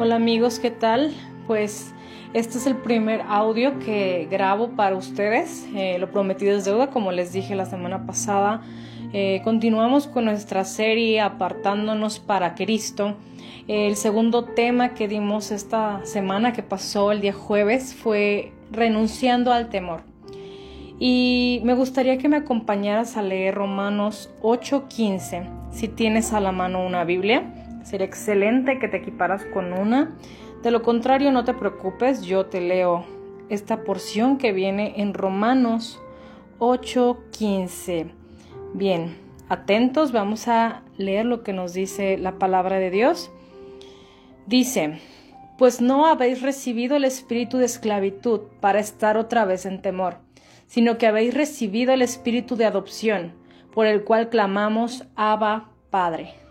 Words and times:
Hola 0.00 0.14
amigos, 0.14 0.60
¿qué 0.60 0.70
tal? 0.70 1.12
Pues 1.48 1.92
este 2.32 2.58
es 2.58 2.68
el 2.68 2.76
primer 2.76 3.20
audio 3.22 3.80
que 3.80 4.28
grabo 4.30 4.68
para 4.76 4.94
ustedes. 4.94 5.66
Eh, 5.74 5.98
lo 5.98 6.12
prometido 6.12 6.56
es 6.56 6.64
deuda, 6.64 6.90
como 6.90 7.10
les 7.10 7.32
dije 7.32 7.56
la 7.56 7.66
semana 7.66 8.06
pasada. 8.06 8.62
Eh, 9.12 9.40
continuamos 9.42 10.06
con 10.06 10.26
nuestra 10.26 10.64
serie 10.64 11.20
Apartándonos 11.20 12.20
para 12.20 12.54
Cristo. 12.54 13.16
El 13.66 13.96
segundo 13.96 14.44
tema 14.44 14.94
que 14.94 15.08
dimos 15.08 15.50
esta 15.50 16.00
semana 16.04 16.52
que 16.52 16.62
pasó 16.62 17.10
el 17.10 17.20
día 17.20 17.32
jueves 17.32 17.92
fue 17.92 18.52
renunciando 18.70 19.52
al 19.52 19.68
temor. 19.68 20.02
Y 21.00 21.60
me 21.64 21.74
gustaría 21.74 22.18
que 22.18 22.28
me 22.28 22.36
acompañaras 22.36 23.16
a 23.16 23.22
leer 23.22 23.56
Romanos 23.56 24.30
8:15, 24.42 25.42
si 25.72 25.88
tienes 25.88 26.32
a 26.32 26.38
la 26.38 26.52
mano 26.52 26.86
una 26.86 27.02
Biblia. 27.02 27.57
Sería 27.88 28.06
excelente 28.06 28.78
que 28.78 28.88
te 28.88 28.98
equiparas 28.98 29.46
con 29.46 29.72
una. 29.72 30.14
De 30.62 30.70
lo 30.70 30.82
contrario, 30.82 31.32
no 31.32 31.44
te 31.44 31.54
preocupes, 31.54 32.20
yo 32.20 32.44
te 32.44 32.60
leo 32.60 33.06
esta 33.48 33.82
porción 33.82 34.36
que 34.36 34.52
viene 34.52 35.00
en 35.00 35.14
Romanos 35.14 35.98
8:15. 36.58 38.10
Bien, 38.74 39.16
atentos, 39.48 40.12
vamos 40.12 40.48
a 40.48 40.82
leer 40.98 41.24
lo 41.24 41.42
que 41.42 41.54
nos 41.54 41.72
dice 41.72 42.18
la 42.18 42.38
palabra 42.38 42.78
de 42.78 42.90
Dios. 42.90 43.30
Dice, 44.46 45.00
pues 45.56 45.80
no 45.80 46.04
habéis 46.04 46.42
recibido 46.42 46.94
el 46.94 47.04
espíritu 47.04 47.56
de 47.56 47.64
esclavitud 47.64 48.40
para 48.60 48.80
estar 48.80 49.16
otra 49.16 49.46
vez 49.46 49.64
en 49.64 49.80
temor, 49.80 50.18
sino 50.66 50.98
que 50.98 51.06
habéis 51.06 51.32
recibido 51.32 51.94
el 51.94 52.02
espíritu 52.02 52.54
de 52.54 52.66
adopción, 52.66 53.32
por 53.72 53.86
el 53.86 54.04
cual 54.04 54.28
clamamos 54.28 55.06
Abba 55.16 55.70
Padre. 55.88 56.47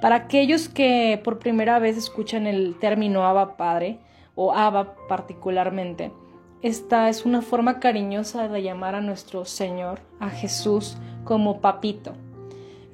Para 0.00 0.16
aquellos 0.16 0.68
que 0.68 1.20
por 1.24 1.38
primera 1.38 1.78
vez 1.78 1.96
escuchan 1.96 2.46
el 2.46 2.78
término 2.78 3.26
Abba 3.26 3.56
Padre, 3.56 3.98
o 4.34 4.52
Abba 4.52 4.94
particularmente, 5.08 6.12
esta 6.60 7.08
es 7.08 7.24
una 7.24 7.40
forma 7.40 7.80
cariñosa 7.80 8.48
de 8.48 8.62
llamar 8.62 8.94
a 8.94 9.00
nuestro 9.00 9.46
Señor, 9.46 10.00
a 10.20 10.28
Jesús, 10.28 10.98
como 11.24 11.60
papito. 11.60 12.12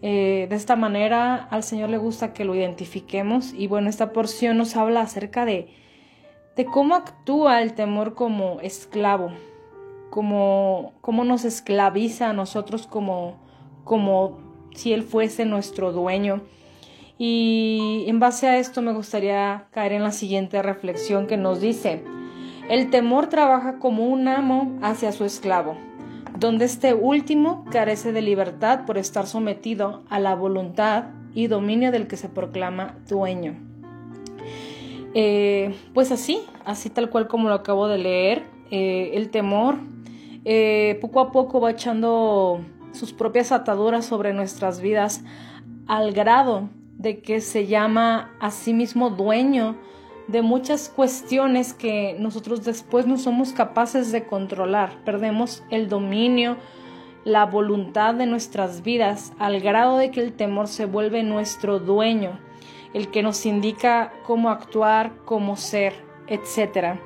Eh, 0.01 0.47
de 0.49 0.57
esta 0.57 0.77
manera 0.77 1.37
al 1.37 1.63
Señor 1.63 1.91
le 1.91 1.99
gusta 1.99 2.33
que 2.33 2.45
lo 2.45 2.55
identifiquemos 2.55 3.53
y 3.53 3.69
bueno, 3.69 3.89
esta 3.89 4.13
porción 4.13 4.57
nos 4.59 4.77
habla 4.77 5.01
acerca 5.01 5.45
de, 5.45 5.69
de 6.57 6.65
cómo 6.65 6.97
actúa 6.97 7.63
el 7.63 7.75
temor 7.75 8.15
como 8.15 8.61
esclavo, 8.61 9.31
como 10.11 10.93
cómo 11.01 11.25
nos 11.25 11.45
esclaviza 11.45 12.31
a 12.31 12.33
nosotros 12.33 12.87
como, 12.87 13.37
como 13.85 14.39
si 14.75 14.93
Él 14.93 15.03
fuese 15.03 15.45
nuestro 15.45 15.93
dueño 15.93 16.43
y 17.19 18.05
en 18.07 18.19
base 18.19 18.49
a 18.49 18.59
esto 18.59 18.83
me 18.83 18.93
gustaría 18.93 19.67
caer 19.71 19.93
en 19.93 20.03
la 20.03 20.13
siguiente 20.13 20.63
reflexión 20.63 21.27
que 21.27 21.37
nos 21.37 21.61
dice, 21.61 22.03
el 22.69 22.91
temor 22.91 23.27
trabaja 23.27 23.79
como 23.79 24.07
un 24.07 24.29
amo 24.29 24.79
hacia 24.83 25.13
su 25.13 25.25
esclavo, 25.25 25.77
donde 26.39 26.65
este 26.65 26.95
último 26.95 27.65
carece 27.71 28.13
de 28.13 28.23
libertad 28.23 28.87
por 28.87 28.99
estar 28.99 29.27
sometido 29.27 30.03
a 30.09 30.19
la 30.19 30.35
voluntad 30.35 31.07
y 31.35 31.47
dominio 31.47 31.91
del 31.93 32.07
que 32.07 32.17
se 32.17 32.29
proclama 32.29 32.97
dueño. 33.09 33.57
Eh, 35.15 35.75
pues 35.93 36.11
así, 36.11 36.41
así 36.65 36.89
tal 36.89 37.11
cual 37.11 37.29
como 37.29 37.49
lo 37.49 37.55
acabo 37.55 37.89
de 37.89 37.99
leer, 37.99 38.43
eh, 38.71 39.11
el 39.15 39.31
temor 39.31 39.77
eh, 40.45 40.99
poco 41.01 41.21
a 41.21 41.31
poco 41.31 41.61
va 41.61 41.71
echando 41.71 42.61
sus 42.93 43.13
propias 43.13 43.53
ataduras 43.53 44.07
sobre 44.07 44.33
nuestras 44.33 44.81
vidas 44.81 45.23
al 45.87 46.13
grado 46.13 46.69
de 47.03 47.19
que 47.21 47.41
se 47.41 47.67
llama 47.67 48.33
a 48.41 48.51
sí 48.51 48.73
mismo 48.73 49.11
dueño 49.11 49.77
de 50.29 50.41
muchas 50.41 50.89
cuestiones 50.89 51.75
que 51.75 52.17
nosotros 52.19 52.65
después 52.65 53.07
no 53.07 53.19
somos 53.19 53.53
capaces 53.53 54.13
de 54.13 54.25
controlar. 54.25 55.03
Perdemos 55.05 55.65
el 55.71 55.89
dominio, 55.89 56.57
la 57.25 57.45
voluntad 57.45 58.15
de 58.15 58.27
nuestras 58.27 58.83
vidas 58.83 59.33
al 59.39 59.61
grado 59.61 59.99
de 59.99 60.13
que 60.13 60.21
el 60.21 60.33
temor 60.33 60.69
se 60.69 60.87
vuelve 60.87 61.25
nuestro 61.25 61.81
dueño, 61.81 62.39
el 62.95 63.11
que 63.11 63.23
nos 63.23 63.45
indica 63.47 64.13
cómo 64.25 64.51
actuar, 64.51 65.13
cómo 65.25 65.57
ser, 65.57 65.95
etc. 66.29 67.01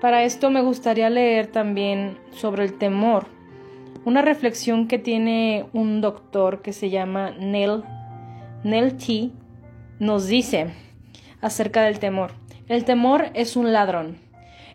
Para 0.00 0.22
esto 0.22 0.50
me 0.50 0.62
gustaría 0.62 1.10
leer 1.10 1.48
también 1.48 2.16
sobre 2.30 2.64
el 2.64 2.78
temor, 2.78 3.26
una 4.04 4.22
reflexión 4.22 4.86
que 4.86 4.98
tiene 4.98 5.66
un 5.72 6.00
doctor 6.00 6.62
que 6.62 6.72
se 6.72 6.90
llama 6.90 7.32
Neil 7.32 7.82
Nell 8.62 8.98
T. 8.98 9.30
nos 9.98 10.26
dice 10.26 10.66
acerca 11.40 11.82
del 11.82 11.98
temor. 11.98 12.32
El 12.68 12.84
temor 12.84 13.30
es 13.32 13.56
un 13.56 13.72
ladrón. 13.72 14.18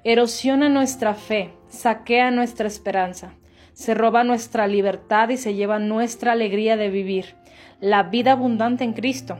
Erosiona 0.04 0.70
nuestra 0.70 1.14
fe, 1.14 1.52
saquea 1.68 2.32
nuestra 2.32 2.68
esperanza, 2.68 3.36
se 3.74 3.94
roba 3.94 4.24
nuestra 4.24 4.66
libertad 4.68 5.30
y 5.30 5.38
se 5.38 5.54
lleva 5.54 5.78
nuestra 5.78 6.32
alegría 6.32 6.78
de 6.78 6.90
vivir, 6.90 7.36
la 7.80 8.02
vida 8.02 8.32
abundante 8.32 8.84
en 8.84 8.94
Cristo. 8.94 9.38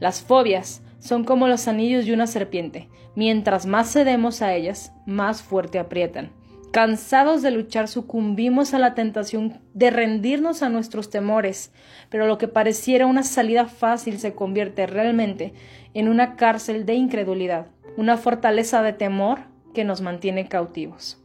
Las 0.00 0.22
fobias 0.22 0.82
son 0.98 1.24
como 1.24 1.46
los 1.46 1.68
anillos 1.68 2.06
de 2.06 2.14
una 2.14 2.26
serpiente. 2.26 2.88
Mientras 3.14 3.66
más 3.66 3.92
cedemos 3.92 4.40
a 4.40 4.54
ellas, 4.54 4.94
más 5.04 5.42
fuerte 5.42 5.78
aprietan. 5.78 6.32
Cansados 6.72 7.42
de 7.42 7.50
luchar, 7.50 7.86
sucumbimos 7.86 8.72
a 8.72 8.78
la 8.78 8.94
tentación 8.94 9.60
de 9.74 9.90
rendirnos 9.90 10.62
a 10.62 10.70
nuestros 10.70 11.10
temores, 11.10 11.70
pero 12.08 12.26
lo 12.26 12.38
que 12.38 12.48
pareciera 12.48 13.04
una 13.04 13.24
salida 13.24 13.66
fácil 13.66 14.18
se 14.18 14.34
convierte 14.34 14.86
realmente 14.86 15.52
en 15.92 16.08
una 16.08 16.34
cárcel 16.36 16.86
de 16.86 16.94
incredulidad, 16.94 17.66
una 17.98 18.16
fortaleza 18.16 18.82
de 18.82 18.94
temor 18.94 19.40
que 19.74 19.84
nos 19.84 20.00
mantiene 20.00 20.48
cautivos. 20.48 21.22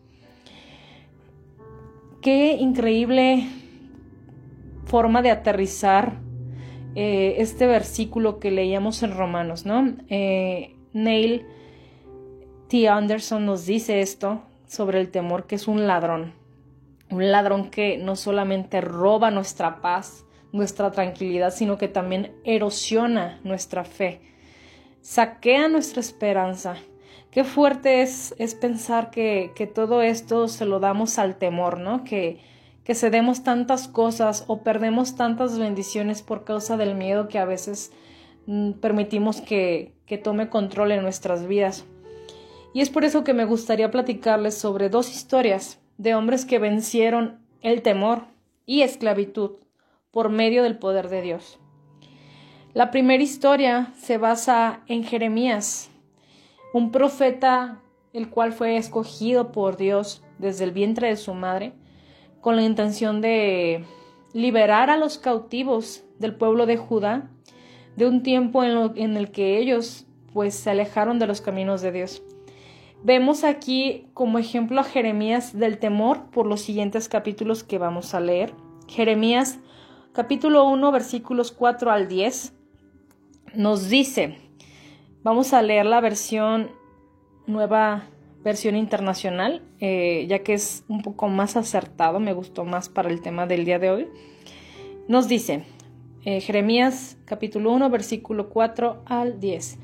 Qué 2.21 2.57
increíble 2.59 3.47
forma 4.83 5.21
de 5.21 5.31
aterrizar 5.31 6.19
eh, 6.95 7.35
este 7.37 7.67
versículo 7.67 8.39
que 8.39 8.51
leíamos 8.51 9.01
en 9.01 9.15
Romanos, 9.15 9.65
¿no? 9.65 9.95
Eh, 10.09 10.75
Neil 10.91 11.45
T. 12.67 12.89
Anderson 12.89 13.45
nos 13.45 13.65
dice 13.65 14.01
esto 14.01 14.41
sobre 14.67 14.99
el 14.99 15.09
temor 15.09 15.47
que 15.47 15.55
es 15.55 15.67
un 15.67 15.87
ladrón. 15.87 16.33
Un 17.09 17.31
ladrón 17.31 17.69
que 17.69 17.97
no 17.97 18.15
solamente 18.15 18.81
roba 18.81 19.31
nuestra 19.31 19.81
paz, 19.81 20.25
nuestra 20.51 20.91
tranquilidad, 20.91 21.51
sino 21.51 21.77
que 21.77 21.87
también 21.87 22.33
erosiona 22.43 23.39
nuestra 23.43 23.83
fe, 23.83 24.21
saquea 25.01 25.67
nuestra 25.67 26.01
esperanza. 26.01 26.75
Qué 27.31 27.43
fuerte 27.43 28.01
es, 28.01 28.35
es 28.39 28.55
pensar 28.55 29.09
que, 29.09 29.51
que, 29.55 29.67
todo 29.67 30.01
esto 30.01 30.47
se 30.47 30.65
lo 30.65 30.79
damos 30.79 31.19
al 31.19 31.35
temor, 31.35 31.79
¿no? 31.79 32.03
Que, 32.03 32.39
que 32.83 32.95
cedemos 32.95 33.43
tantas 33.43 33.87
cosas 33.87 34.45
o 34.47 34.63
perdemos 34.63 35.15
tantas 35.15 35.59
bendiciones 35.59 36.21
por 36.21 36.45
causa 36.45 36.77
del 36.77 36.95
miedo 36.95 37.27
que 37.27 37.37
a 37.37 37.45
veces 37.45 37.91
mm, 38.47 38.71
permitimos 38.73 39.41
que, 39.41 39.93
que 40.05 40.17
tome 40.17 40.49
control 40.49 40.93
en 40.93 41.03
nuestras 41.03 41.47
vidas. 41.47 41.85
Y 42.73 42.81
es 42.81 42.89
por 42.89 43.05
eso 43.05 43.23
que 43.23 43.33
me 43.33 43.45
gustaría 43.45 43.91
platicarles 43.91 44.57
sobre 44.57 44.89
dos 44.89 45.09
historias 45.09 45.79
de 45.97 46.15
hombres 46.15 46.45
que 46.45 46.59
vencieron 46.59 47.39
el 47.61 47.81
temor 47.81 48.25
y 48.65 48.81
esclavitud 48.81 49.51
por 50.11 50.29
medio 50.29 50.63
del 50.63 50.77
poder 50.77 51.09
de 51.09 51.21
Dios. 51.21 51.59
La 52.73 52.91
primera 52.91 53.23
historia 53.23 53.93
se 53.97 54.17
basa 54.17 54.81
en 54.87 55.03
Jeremías, 55.03 55.89
un 56.73 56.91
profeta 56.91 57.81
el 58.13 58.29
cual 58.29 58.53
fue 58.53 58.77
escogido 58.77 59.51
por 59.51 59.77
Dios 59.77 60.23
desde 60.37 60.63
el 60.63 60.71
vientre 60.71 61.07
de 61.07 61.17
su 61.17 61.33
madre 61.33 61.73
con 62.41 62.55
la 62.55 62.63
intención 62.63 63.21
de 63.21 63.83
liberar 64.33 64.89
a 64.89 64.97
los 64.97 65.17
cautivos 65.17 66.03
del 66.19 66.35
pueblo 66.35 66.65
de 66.65 66.77
Judá 66.77 67.29
de 67.95 68.07
un 68.07 68.21
tiempo 68.21 68.63
en, 68.63 68.91
en 68.95 69.17
el 69.17 69.31
que 69.31 69.57
ellos 69.57 70.05
pues 70.33 70.53
se 70.53 70.69
alejaron 70.69 71.17
de 71.19 71.27
los 71.27 71.41
caminos 71.41 71.81
de 71.81 71.91
Dios. 71.91 72.21
Vemos 73.03 73.43
aquí 73.43 74.07
como 74.13 74.39
ejemplo 74.39 74.81
a 74.81 74.83
Jeremías 74.83 75.57
del 75.57 75.77
temor 75.77 76.29
por 76.31 76.47
los 76.47 76.61
siguientes 76.61 77.07
capítulos 77.09 77.63
que 77.63 77.77
vamos 77.77 78.13
a 78.13 78.19
leer. 78.19 78.53
Jeremías 78.87 79.59
capítulo 80.13 80.67
1 80.67 80.91
versículos 80.91 81.51
4 81.51 81.91
al 81.91 82.07
10 82.07 82.53
nos 83.53 83.89
dice, 83.89 84.37
vamos 85.23 85.53
a 85.53 85.61
leer 85.61 85.85
la 85.85 86.01
versión 86.01 86.71
nueva 87.45 88.03
versión 88.43 88.75
internacional, 88.75 89.61
eh, 89.79 90.25
ya 90.29 90.39
que 90.39 90.53
es 90.53 90.83
un 90.87 91.01
poco 91.01 91.27
más 91.27 91.57
acertado, 91.57 92.19
me 92.19 92.33
gustó 92.33 92.65
más 92.65 92.87
para 92.89 93.09
el 93.09 93.21
tema 93.21 93.45
del 93.45 93.65
día 93.65 93.77
de 93.77 93.91
hoy. 93.91 94.07
Nos 95.07 95.27
dice, 95.27 95.63
eh, 96.23 96.41
Jeremías 96.41 97.17
capítulo 97.25 97.71
1 97.73 97.89
versículo 97.89 98.49
4 98.49 99.03
al 99.05 99.39
10. 99.39 99.79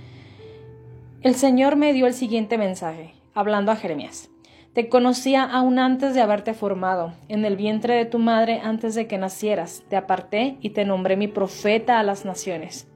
El 1.24 1.36
Señor 1.36 1.78
me 1.78 1.94
dio 1.94 2.06
el 2.06 2.14
siguiente 2.14 2.58
mensaje, 2.58 3.14
hablando 3.34 3.72
a 3.72 3.78
Jeremías. 3.78 4.30
Te 4.74 4.90
conocía 4.90 5.46
aún 5.46 5.80
antes 5.80 6.14
de 6.14 6.20
haberte 6.20 6.54
formado, 6.54 7.14
en 7.30 7.46
el 7.46 7.56
vientre 7.56 7.96
de 7.96 8.04
tu 8.04 8.20
madre 8.20 8.60
antes 8.62 8.94
de 8.94 9.08
que 9.08 9.18
nacieras, 9.18 9.84
te 9.88 9.96
aparté 9.96 10.58
y 10.60 10.72
te 10.72 10.84
nombré 10.84 11.16
mi 11.16 11.30
profeta 11.30 11.98
a 11.98 12.04
las 12.04 12.26
naciones. 12.26 12.90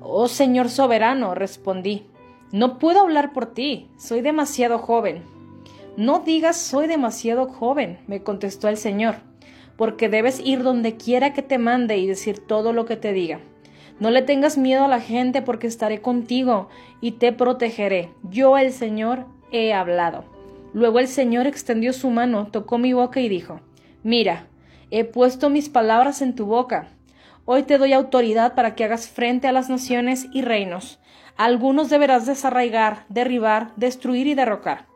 Oh 0.00 0.26
Señor 0.26 0.68
soberano, 0.68 1.36
respondí, 1.36 2.08
No 2.50 2.80
puedo 2.80 2.98
hablar 2.98 3.32
por 3.32 3.54
ti, 3.54 3.88
soy 3.98 4.20
demasiado 4.20 4.78
joven. 4.78 5.22
No 5.96 6.18
digas 6.18 6.56
soy 6.56 6.88
demasiado 6.88 7.46
joven, 7.46 8.00
me 8.08 8.24
contestó 8.24 8.66
el 8.66 8.78
Señor, 8.78 9.18
porque 9.76 10.08
debes 10.08 10.40
ir 10.40 10.64
donde 10.64 10.96
quiera 10.96 11.32
que 11.32 11.42
te 11.42 11.58
mande 11.58 11.98
y 11.98 12.08
decir 12.08 12.40
todo 12.40 12.72
lo 12.72 12.84
que 12.84 12.96
te 12.96 13.12
diga. 13.12 13.38
No 14.00 14.10
le 14.10 14.22
tengas 14.22 14.58
miedo 14.58 14.84
a 14.84 14.88
la 14.88 15.00
gente 15.00 15.40
porque 15.42 15.66
estaré 15.66 16.00
contigo 16.00 16.68
y 17.00 17.12
te 17.12 17.32
protegeré. 17.32 18.10
Yo, 18.22 18.58
el 18.58 18.72
Señor, 18.72 19.26
he 19.52 19.72
hablado. 19.72 20.24
Luego 20.72 20.98
el 20.98 21.06
Señor 21.06 21.46
extendió 21.46 21.92
su 21.92 22.10
mano, 22.10 22.48
tocó 22.50 22.78
mi 22.78 22.92
boca 22.92 23.20
y 23.20 23.28
dijo, 23.28 23.60
Mira, 24.02 24.48
he 24.90 25.04
puesto 25.04 25.48
mis 25.48 25.68
palabras 25.68 26.20
en 26.22 26.34
tu 26.34 26.46
boca. 26.46 26.88
Hoy 27.44 27.62
te 27.62 27.78
doy 27.78 27.92
autoridad 27.92 28.54
para 28.54 28.74
que 28.74 28.84
hagas 28.84 29.08
frente 29.08 29.46
a 29.46 29.52
las 29.52 29.68
naciones 29.68 30.26
y 30.32 30.42
reinos. 30.42 30.98
Algunos 31.36 31.90
deberás 31.90 32.26
desarraigar, 32.26 33.04
derribar, 33.08 33.72
destruir 33.76 34.26
y 34.26 34.34
derrocar. 34.34 34.86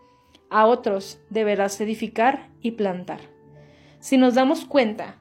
A 0.50 0.66
otros 0.66 1.20
deberás 1.30 1.80
edificar 1.80 2.48
y 2.62 2.72
plantar. 2.72 3.20
Si 4.00 4.16
nos 4.16 4.34
damos 4.34 4.64
cuenta, 4.64 5.16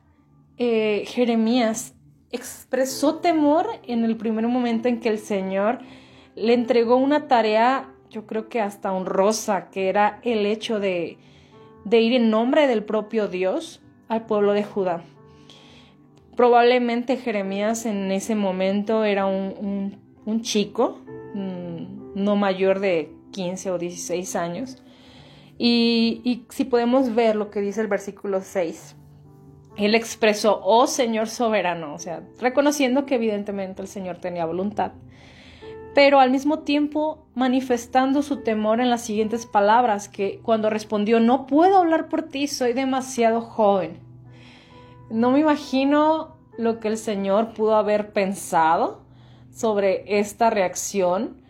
eh, 0.57 1.03
Jeremías 1.07 1.94
expresó 2.38 3.16
temor 3.16 3.68
en 3.84 4.06
el 4.06 4.16
primer 4.16 4.48
momento 4.48 4.88
en 4.88 5.00
que 5.00 5.10
el 5.10 5.19
Señor 5.19 5.80
le 6.36 6.54
entregó 6.54 6.95
una 6.95 7.28
tarea, 7.28 7.89
yo 8.10 8.25
creo 8.25 8.48
que 8.48 8.62
hasta 8.62 8.94
honrosa, 8.94 9.69
que 9.69 9.89
era 9.89 10.19
el 10.24 10.45
hecho 10.45 10.80
de, 10.80 11.18
de 11.84 12.00
ir 12.00 12.13
en 12.13 12.30
nombre 12.30 12.68
del 12.68 12.84
propio 12.84 13.28
Dios 13.28 13.81
al 14.07 14.25
pueblo 14.25 14.54
de 14.54 14.63
Judá. 14.63 15.04
Probablemente 16.36 17.18
Jeremías 17.18 17.86
en 17.86 18.12
ese 18.12 18.36
momento 18.36 19.04
era 19.04 19.25
un, 19.25 20.00
un, 20.25 20.42
chico, 20.42 21.01
mm, 21.34 22.13
no 22.16 22.36
mayor 22.36 22.80
de 22.80 23.12
15 23.31 23.72
o 23.72 23.78
16 23.80 24.36
años. 24.36 24.84
Y, 25.57 26.22
y 26.24 26.45
si 26.50 26.66
podemos 26.66 27.16
ver 27.16 27.36
lo 27.36 27.50
que 27.50 27.62
dice 27.62 27.81
el 27.81 27.88
versículo 27.88 28.42
6, 28.42 28.95
él 29.77 29.95
expresó, 29.95 30.59
oh 30.63 30.88
Señor 30.88 31.29
soberano, 31.29 31.94
o 31.94 32.00
sea, 32.00 32.24
reconociendo 32.39 33.06
que 33.06 33.15
evidentemente 33.15 33.81
el 33.81 33.88
Señor 33.88 34.18
tenía 34.18 34.45
voluntad, 34.45 34.91
pero 35.94 36.19
al 36.19 36.31
mismo 36.31 36.59
tiempo 36.59 37.27
manifestando 37.35 38.21
su 38.21 38.44
temor 38.44 38.79
en 38.81 38.89
las 38.89 39.01
siguientes 39.01 39.45
palabras, 39.45 40.09
que 40.09 40.39
cuando 40.41 40.69
respondió, 40.69 41.19
no 41.19 41.45
puedo 41.47 41.77
hablar 41.77 42.09
por 42.09 42.24
ti, 42.24 42.47
soy 42.47 42.74
demasiado 42.74 43.41
joven. 43.41 44.00
No 45.09 45.31
me 45.31 45.39
imagino 45.39 46.38
lo 46.57 46.79
que 46.79 46.89
el 46.89 46.97
Señor 46.97 47.53
pudo 47.53 47.75
haber 47.75 48.12
pensado 48.13 49.06
sobre 49.51 50.19
esta 50.19 50.50
reacción 50.50 51.41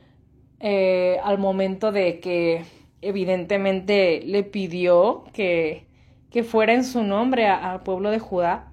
eh, 0.60 1.20
al 1.24 1.40
momento 1.40 1.92
de 1.92 2.20
que 2.20 2.66
evidentemente 3.02 4.22
le 4.24 4.44
pidió 4.44 5.26
que 5.34 5.87
que 6.32 6.44
fuera 6.44 6.74
en 6.74 6.84
su 6.84 7.04
nombre 7.04 7.48
al 7.48 7.84
pueblo 7.84 8.12
de 8.12 8.20
Judá, 8.20 8.72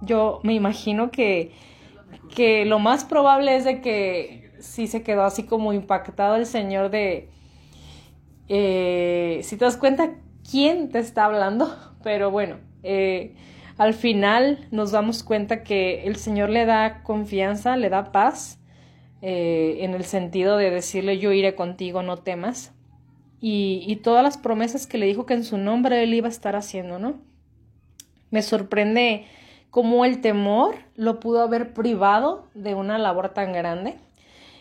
yo 0.00 0.40
me 0.42 0.54
imagino 0.54 1.10
que, 1.10 1.52
que 2.34 2.64
lo 2.64 2.78
más 2.78 3.04
probable 3.04 3.56
es 3.56 3.64
de 3.64 3.80
que 3.80 4.52
sí 4.58 4.86
se 4.86 5.02
quedó 5.02 5.24
así 5.24 5.44
como 5.44 5.72
impactado 5.72 6.36
el 6.36 6.46
Señor 6.46 6.90
de, 6.90 7.28
eh, 8.48 9.40
si 9.42 9.56
te 9.56 9.64
das 9.64 9.76
cuenta 9.76 10.14
quién 10.48 10.90
te 10.90 10.98
está 10.98 11.26
hablando, 11.26 11.74
pero 12.02 12.30
bueno, 12.30 12.56
eh, 12.82 13.34
al 13.76 13.94
final 13.94 14.68
nos 14.70 14.92
damos 14.92 15.22
cuenta 15.22 15.62
que 15.62 16.04
el 16.04 16.16
Señor 16.16 16.50
le 16.50 16.64
da 16.64 17.02
confianza, 17.02 17.76
le 17.76 17.90
da 17.90 18.12
paz, 18.12 18.60
eh, 19.22 19.78
en 19.80 19.94
el 19.94 20.04
sentido 20.04 20.58
de 20.58 20.70
decirle 20.70 21.18
yo 21.18 21.32
iré 21.32 21.54
contigo, 21.54 22.02
no 22.02 22.18
temas 22.18 22.73
y, 23.46 23.96
todas 23.96 24.22
las 24.22 24.38
promesas 24.38 24.86
que 24.86 24.96
le 24.96 25.04
dijo 25.04 25.26
que 25.26 25.34
en 25.34 25.44
su 25.44 25.58
nombre 25.58 26.02
él 26.02 26.14
iba 26.14 26.28
a 26.28 26.30
estar 26.30 26.56
haciendo, 26.56 26.98
¿no? 26.98 27.20
Me 28.30 28.40
sorprende 28.40 29.26
cómo 29.68 30.06
el 30.06 30.22
temor 30.22 30.76
lo 30.96 31.20
pudo 31.20 31.42
haber 31.42 31.74
privado 31.74 32.48
de 32.54 32.74
una 32.74 32.96
labor 32.96 33.34
tan 33.34 33.52
grande. 33.52 33.96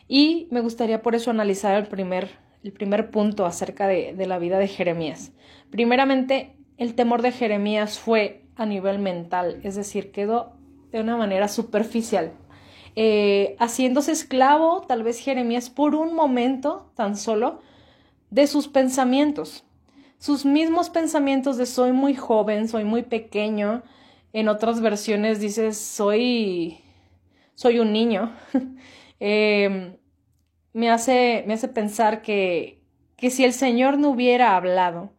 Y 0.10 0.50
me 0.52 0.60
gustaría 0.60 1.02
por 1.02 1.16
eso 1.16 1.32
analizar 1.32 1.78
el 1.78 1.88
primer, 1.88 2.32
el 2.62 2.74
primer 2.74 3.10
punto 3.10 3.46
acerca 3.46 3.88
de, 3.88 4.14
la 4.28 4.38
vida 4.38 4.60
de 4.60 4.68
Jeremías. 4.68 5.32
Primeramente, 5.70 6.58
el 6.78 6.94
temor 6.94 7.22
de 7.22 7.32
Jeremías 7.32 8.00
fue 8.00 8.42
a 8.58 8.66
nivel 8.66 9.00
mental, 9.00 9.62
es 9.64 9.76
decir, 9.76 10.12
quedó 10.12 10.58
de 10.92 11.00
una 11.00 11.16
manera 11.16 11.48
superficial. 11.48 12.34
Eh, 12.98 13.56
haciéndose 13.60 14.12
esclavo, 14.12 14.82
tal 14.82 15.04
vez 15.04 15.20
Jeremías 15.20 15.70
por 15.70 15.96
un 15.96 16.14
momento 16.14 16.92
tan 16.96 17.16
solo, 17.16 17.62
de 18.34 18.48
sus 18.48 18.68
pensamientos. 18.68 19.64
Sus 20.18 20.44
mismos 20.44 20.90
pensamientos 20.90 21.58
de 21.58 21.68
soy 21.68 21.92
muy 21.92 22.16
joven, 22.16 22.68
soy 22.68 22.84
muy 22.84 23.04
pequeño. 23.04 23.84
En 24.34 24.48
otras 24.48 24.82
versiones 24.82 25.40
dices 25.40 25.78
soy, 25.78 26.80
soy 27.54 27.80
un 27.80 27.94
niño. 27.94 28.36
Em, 29.26 29.96
me, 30.74 30.90
hace, 30.90 31.46
me 31.48 31.54
hace 31.54 31.70
pensar 31.70 32.22
que, 32.22 32.84
que 33.16 33.30
si 33.30 33.46
el 33.46 33.54
Señor 33.54 33.98
no 33.98 34.10
hubiera 34.10 34.58
hablado, 34.58 35.14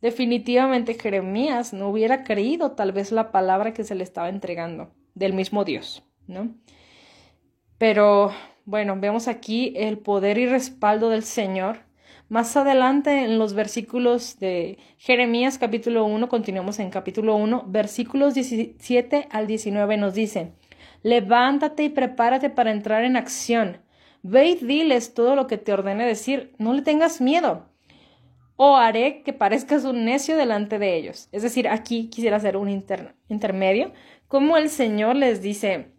definitivamente 0.00 0.94
Jeremías 0.94 1.72
no 1.72 1.88
hubiera 1.88 2.22
creído 2.22 2.72
tal 2.72 2.92
vez 2.92 3.10
la 3.10 3.32
palabra 3.32 3.72
que 3.72 3.82
se 3.82 3.96
le 3.96 4.04
estaba 4.04 4.28
entregando 4.28 4.92
del 5.16 5.32
mismo 5.32 5.64
Dios, 5.64 6.04
¿no? 6.28 6.54
Pero 7.78 8.30
bueno, 8.64 8.94
vemos 9.00 9.26
aquí 9.26 9.72
el 9.74 9.98
poder 9.98 10.38
y 10.38 10.46
respaldo 10.46 11.08
del 11.08 11.24
Señor 11.24 11.87
más 12.28 12.56
adelante 12.56 13.24
en 13.24 13.38
los 13.38 13.54
versículos 13.54 14.38
de 14.38 14.78
Jeremías 14.98 15.58
capítulo 15.58 16.04
1, 16.04 16.28
continuamos 16.28 16.78
en 16.78 16.90
capítulo 16.90 17.36
1, 17.36 17.64
versículos 17.68 18.34
17 18.34 19.28
al 19.30 19.46
19 19.46 19.96
nos 19.96 20.14
dicen, 20.14 20.54
levántate 21.02 21.84
y 21.84 21.88
prepárate 21.88 22.50
para 22.50 22.70
entrar 22.70 23.04
en 23.04 23.16
acción. 23.16 23.78
Ve 24.22 24.48
y 24.48 24.54
diles 24.56 25.14
todo 25.14 25.36
lo 25.36 25.46
que 25.46 25.56
te 25.56 25.72
ordene 25.72 26.04
decir, 26.04 26.52
no 26.58 26.74
le 26.74 26.82
tengas 26.82 27.20
miedo. 27.20 27.70
O 28.56 28.76
haré 28.76 29.22
que 29.22 29.32
parezcas 29.32 29.84
un 29.84 30.04
necio 30.04 30.36
delante 30.36 30.78
de 30.78 30.96
ellos. 30.96 31.28
Es 31.30 31.42
decir, 31.42 31.68
aquí 31.68 32.08
quisiera 32.10 32.36
hacer 32.36 32.56
un 32.56 32.68
intermedio, 32.68 33.92
como 34.26 34.56
el 34.56 34.68
Señor 34.68 35.16
les 35.16 35.40
dice, 35.40 35.92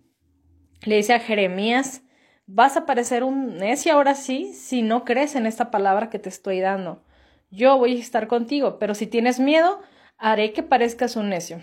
le 0.84 0.98
dice 0.98 1.14
a 1.14 1.20
Jeremías, 1.20 2.04
Vas 2.51 2.78
a 2.78 2.88
parecer 2.88 3.24
un 3.24 3.57
necio 3.57 3.94
ahora 3.94 4.16
sí 4.16 4.54
si 4.56 4.81
no 4.81 5.06
crees 5.06 5.35
en 5.35 5.45
esta 5.45 5.69
palabra 5.69 6.09
que 6.09 6.18
te 6.18 6.30
estoy 6.30 6.59
dando. 6.59 7.04
Yo 7.52 7.78
voy 7.78 7.95
a 7.95 8.00
estar 8.00 8.26
contigo, 8.26 8.80
pero 8.80 8.95
si 8.95 9.06
tienes 9.06 9.40
miedo, 9.40 9.80
haré 10.18 10.52
que 10.52 10.64
parezcas 10.64 11.16
un 11.16 11.30
necio. 11.30 11.62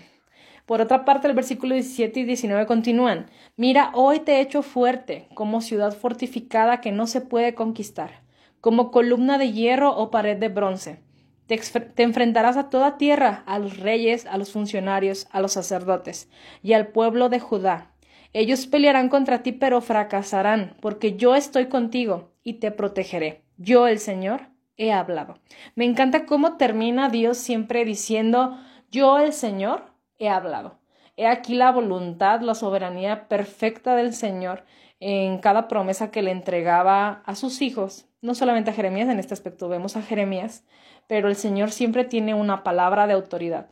Por 0.65 0.79
otra 0.79 1.03
parte, 1.03 1.27
el 1.27 1.33
versículo 1.33 1.73
17 1.73 2.21
y 2.21 2.23
19 2.23 2.65
continúan. 2.67 3.29
Mira, 3.57 3.91
hoy 3.95 4.21
te 4.21 4.35
he 4.35 4.39
hecho 4.39 4.61
fuerte, 4.61 5.27
como 5.33 5.59
ciudad 5.59 5.93
fortificada 5.93 6.79
que 6.79 6.93
no 6.93 7.05
se 7.05 7.19
puede 7.19 7.53
conquistar, 7.53 8.21
como 8.61 8.89
columna 8.89 9.37
de 9.37 9.51
hierro 9.51 9.93
o 9.93 10.09
pared 10.09 10.37
de 10.37 10.47
bronce. 10.47 11.01
Te, 11.47 11.57
te, 11.57 12.03
enfrentarás 12.03 12.55
a 12.55 12.69
toda 12.69 12.97
tierra, 12.97 13.43
a 13.45 13.59
los 13.59 13.77
reyes, 13.77 14.25
a 14.25 14.37
los 14.37 14.53
funcionarios, 14.53 15.27
a 15.31 15.41
los 15.41 15.51
sacerdotes 15.51 16.29
y 16.63 16.71
al 16.71 16.87
pueblo 16.87 17.27
de 17.27 17.41
Judá. 17.41 17.91
Ellos 18.33 18.67
pelearán 18.67 19.09
contra 19.09 19.43
ti, 19.43 19.51
pero 19.51 19.81
fracasarán, 19.81 20.75
porque 20.81 21.15
yo 21.15 21.35
estoy 21.35 21.67
contigo 21.67 22.31
y 22.43 22.53
te 22.55 22.71
protegeré. 22.71 23.43
Yo, 23.57 23.87
el 23.87 23.99
Señor, 23.99 24.49
he 24.77 24.91
hablado. 24.91 25.39
Me 25.75 25.85
encanta 25.85 26.25
cómo 26.25 26.57
termina 26.57 27.09
Dios 27.09 27.37
siempre 27.37 27.85
diciendo, 27.85 28.57
yo, 28.91 29.17
el 29.19 29.33
Señor, 29.33 29.91
he 30.19 30.29
hablado. 30.29 30.79
He 31.15 31.25
aquí 31.25 31.55
la 31.55 31.71
voluntad, 31.71 32.41
la 32.41 32.53
soberanía 32.53 33.27
perfecta 33.27 33.95
del 33.95 34.13
Señor 34.13 34.65
en 34.99 35.39
cada 35.39 35.67
promesa 35.67 36.11
que 36.11 36.21
le 36.21 36.31
entregaba 36.31 37.21
a 37.25 37.35
sus 37.35 37.61
hijos, 37.61 38.07
no 38.21 38.35
solamente 38.35 38.71
a 38.71 38.73
Jeremías, 38.73 39.09
en 39.09 39.19
este 39.19 39.33
aspecto 39.33 39.69
vemos 39.69 39.95
a 39.95 40.01
Jeremías, 40.01 40.63
pero 41.07 41.27
el 41.29 41.35
Señor 41.35 41.71
siempre 41.71 42.03
tiene 42.03 42.33
una 42.33 42.63
palabra 42.63 43.07
de 43.07 43.13
autoridad 43.13 43.69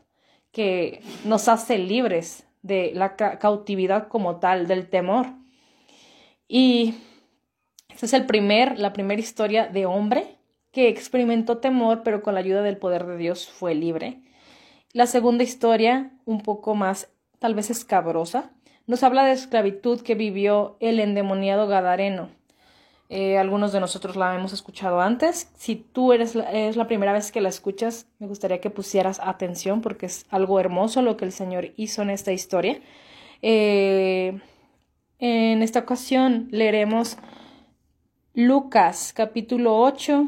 que 0.51 1.01
nos 1.25 1.47
hace 1.47 1.77
libres 1.77 2.44
de 2.65 2.91
la 2.95 3.15
cautividad 3.15 4.07
como 4.07 4.37
tal, 4.37 4.67
del 4.67 4.89
temor. 4.89 5.27
Y 6.47 6.95
esta 7.89 8.07
es 8.07 8.13
el 8.13 8.25
primer, 8.25 8.79
la 8.79 8.91
primera 8.91 9.21
historia 9.21 9.67
de 9.67 9.85
hombre 9.85 10.37
que 10.71 10.89
experimentó 10.89 11.59
temor, 11.59 12.01
pero 12.03 12.21
con 12.21 12.33
la 12.33 12.39
ayuda 12.39 12.61
del 12.61 12.77
poder 12.77 13.05
de 13.05 13.17
Dios 13.17 13.47
fue 13.47 13.75
libre. 13.75 14.21
La 14.93 15.05
segunda 15.05 15.43
historia, 15.43 16.11
un 16.25 16.41
poco 16.41 16.73
más 16.73 17.09
tal 17.39 17.53
vez 17.53 17.69
escabrosa, 17.69 18.51
nos 18.87 19.03
habla 19.03 19.23
de 19.25 19.33
esclavitud 19.33 20.01
que 20.01 20.15
vivió 20.15 20.77
el 20.79 20.99
endemoniado 20.99 21.67
Gadareno. 21.67 22.29
Eh, 23.09 23.37
algunos 23.37 23.71
de 23.71 23.79
nosotros 23.79 24.15
la 24.15 24.35
hemos 24.35 24.53
escuchado 24.53 24.99
antes. 24.99 25.51
Si 25.55 25.75
tú 25.75 26.11
eres 26.11 26.35
la, 26.35 26.51
es 26.51 26.75
la 26.75 26.87
primera 26.87 27.13
vez 27.13 27.31
que 27.31 27.41
la 27.41 27.49
escuchas, 27.49 28.07
me 28.19 28.27
gustaría 28.27 28.61
que 28.61 28.69
pusieras 28.69 29.19
atención 29.23 29.81
porque 29.81 30.07
es 30.07 30.25
algo 30.29 30.59
hermoso 30.59 31.01
lo 31.01 31.15
que 31.17 31.25
el 31.25 31.31
Señor 31.31 31.71
hizo 31.75 32.01
en 32.01 32.09
esta 32.09 32.31
historia. 32.31 32.79
Eh, 33.41 34.39
en 35.19 35.61
esta 35.61 35.79
ocasión 35.79 36.47
leeremos 36.51 37.17
Lucas 38.33 39.13
capítulo 39.15 39.79
8 39.79 40.27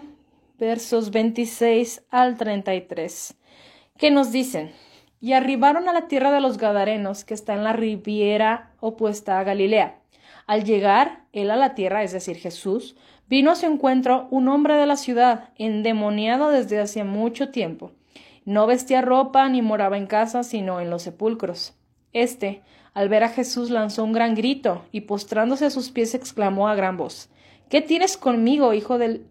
versos 0.57 1.11
26 1.11 2.03
al 2.09 2.37
33, 2.37 3.35
que 3.97 4.11
nos 4.11 4.31
dicen, 4.31 4.71
y 5.19 5.33
arribaron 5.33 5.87
a 5.89 5.93
la 5.93 6.07
tierra 6.07 6.31
de 6.31 6.41
los 6.41 6.57
Gadarenos, 6.57 7.25
que 7.25 7.33
está 7.33 7.53
en 7.53 7.63
la 7.63 7.73
riviera 7.73 8.71
opuesta 8.79 9.39
a 9.39 9.43
Galilea. 9.43 9.99
Al 10.47 10.63
llegar 10.63 11.25
él 11.33 11.51
a 11.51 11.57
la 11.57 11.75
tierra, 11.75 12.03
es 12.03 12.13
decir, 12.13 12.37
Jesús, 12.37 12.95
vino 13.27 13.51
a 13.51 13.55
su 13.55 13.65
encuentro 13.65 14.27
un 14.31 14.47
hombre 14.47 14.75
de 14.75 14.85
la 14.85 14.95
ciudad, 14.95 15.49
endemoniado 15.57 16.49
desde 16.49 16.79
hacía 16.79 17.03
mucho 17.03 17.49
tiempo. 17.49 17.91
No 18.45 18.65
vestía 18.65 19.01
ropa 19.01 19.47
ni 19.49 19.61
moraba 19.61 19.97
en 19.97 20.07
casa, 20.07 20.43
sino 20.43 20.79
en 20.79 20.89
los 20.89 21.03
sepulcros. 21.03 21.75
Este, 22.13 22.61
al 22.93 23.09
ver 23.09 23.23
a 23.25 23.29
Jesús, 23.29 23.69
lanzó 23.69 24.05
un 24.05 24.13
gran 24.13 24.35
grito 24.35 24.85
y 24.93 25.01
postrándose 25.01 25.65
a 25.65 25.69
sus 25.69 25.91
pies 25.91 26.15
exclamó 26.15 26.69
a 26.69 26.75
gran 26.75 26.95
voz 26.95 27.29
¿Qué 27.69 27.81
tienes 27.81 28.15
conmigo, 28.15 28.73
hijo 28.73 28.97
del, 28.97 29.25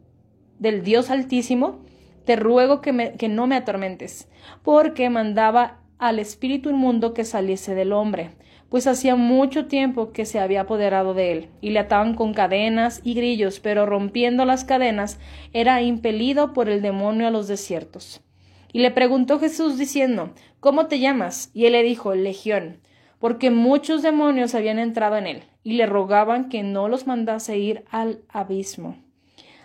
del 0.59 0.85
Dios 0.85 1.09
Altísimo? 1.09 1.81
Te 2.27 2.37
ruego 2.37 2.83
que, 2.83 3.15
que 3.19 3.29
no 3.29 3.47
me 3.47 3.57
atormentes, 3.57 4.29
porque 4.63 5.09
mandaba 5.09 5.81
al 5.99 6.19
espíritu 6.19 6.69
inmundo 6.69 7.15
que 7.15 7.25
saliese 7.25 7.75
del 7.75 7.95
hombre, 7.95 8.33
pues 8.77 8.87
hacía 8.87 9.17
mucho 9.17 9.69
tiempo 9.69 10.13
que 10.13 10.27
se 10.27 10.39
había 10.39 10.61
apoderado 10.61 11.15
de 11.15 11.33
él, 11.33 11.49
y 11.63 11.71
le 11.71 11.79
ataban 11.79 12.13
con 12.13 12.35
cadenas 12.35 13.01
y 13.05 13.15
grillos, 13.15 13.59
pero 13.59 13.87
rompiendo 13.87 14.45
las 14.45 14.67
cadenas 14.67 15.19
era 15.55 15.81
impelido 15.81 16.53
por 16.53 16.69
el 16.69 16.83
demonio 16.83 17.27
a 17.27 17.31
los 17.31 17.49
desiertos. 17.49 18.21
Y 18.75 18.81
le 18.81 18.91
preguntó 18.91 19.41
Jesús 19.41 19.79
diciendo, 19.79 20.35
¿Cómo 20.61 20.89
te 20.89 20.99
llamas? 20.99 21.51
Y 21.55 21.65
él 21.65 21.73
le 21.73 21.83
dijo, 21.85 22.15
Legión, 22.15 22.83
porque 23.19 23.51
muchos 23.51 24.03
demonios 24.03 24.55
habían 24.55 24.79
entrado 24.79 25.17
en 25.17 25.27
él, 25.27 25.45
y 25.65 25.73
le 25.73 25.87
rogaban 25.87 26.51
que 26.51 26.63
no 26.63 26.87
los 26.87 27.07
mandase 27.07 27.57
ir 27.57 27.85
al 27.91 28.21
abismo. 28.29 28.99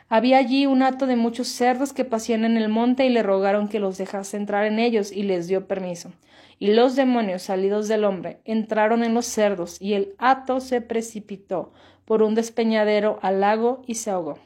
Había 0.07 0.37
allí 0.37 0.67
un 0.67 0.83
hato 0.83 1.05
de 1.05 1.17
muchos 1.17 1.49
cerdos 1.49 1.91
que 1.91 2.05
pasían 2.05 2.45
en 2.45 2.55
el 2.55 2.69
monte 2.69 3.05
y 3.05 3.09
le 3.09 3.23
rogaron 3.23 3.67
que 3.67 3.81
los 3.81 3.97
dejase 3.97 4.37
entrar 4.37 4.65
en 4.67 4.79
ellos, 4.79 5.11
y 5.11 5.23
les 5.23 5.49
dio 5.49 5.67
permiso. 5.67 6.13
Y 6.61 6.75
los 6.75 6.95
demonios 6.95 7.41
salidos 7.41 7.87
del 7.87 8.03
hombre 8.03 8.39
entraron 8.45 9.03
en 9.03 9.15
los 9.15 9.25
cerdos, 9.25 9.81
y 9.81 9.93
el 9.93 10.13
hato 10.19 10.59
se 10.59 10.79
precipitó 10.79 11.71
por 12.05 12.21
un 12.21 12.35
despeñadero 12.35 13.17
al 13.23 13.41
lago 13.41 13.81
y 13.87 13.95
se 13.95 14.11
ahogó. 14.11 14.37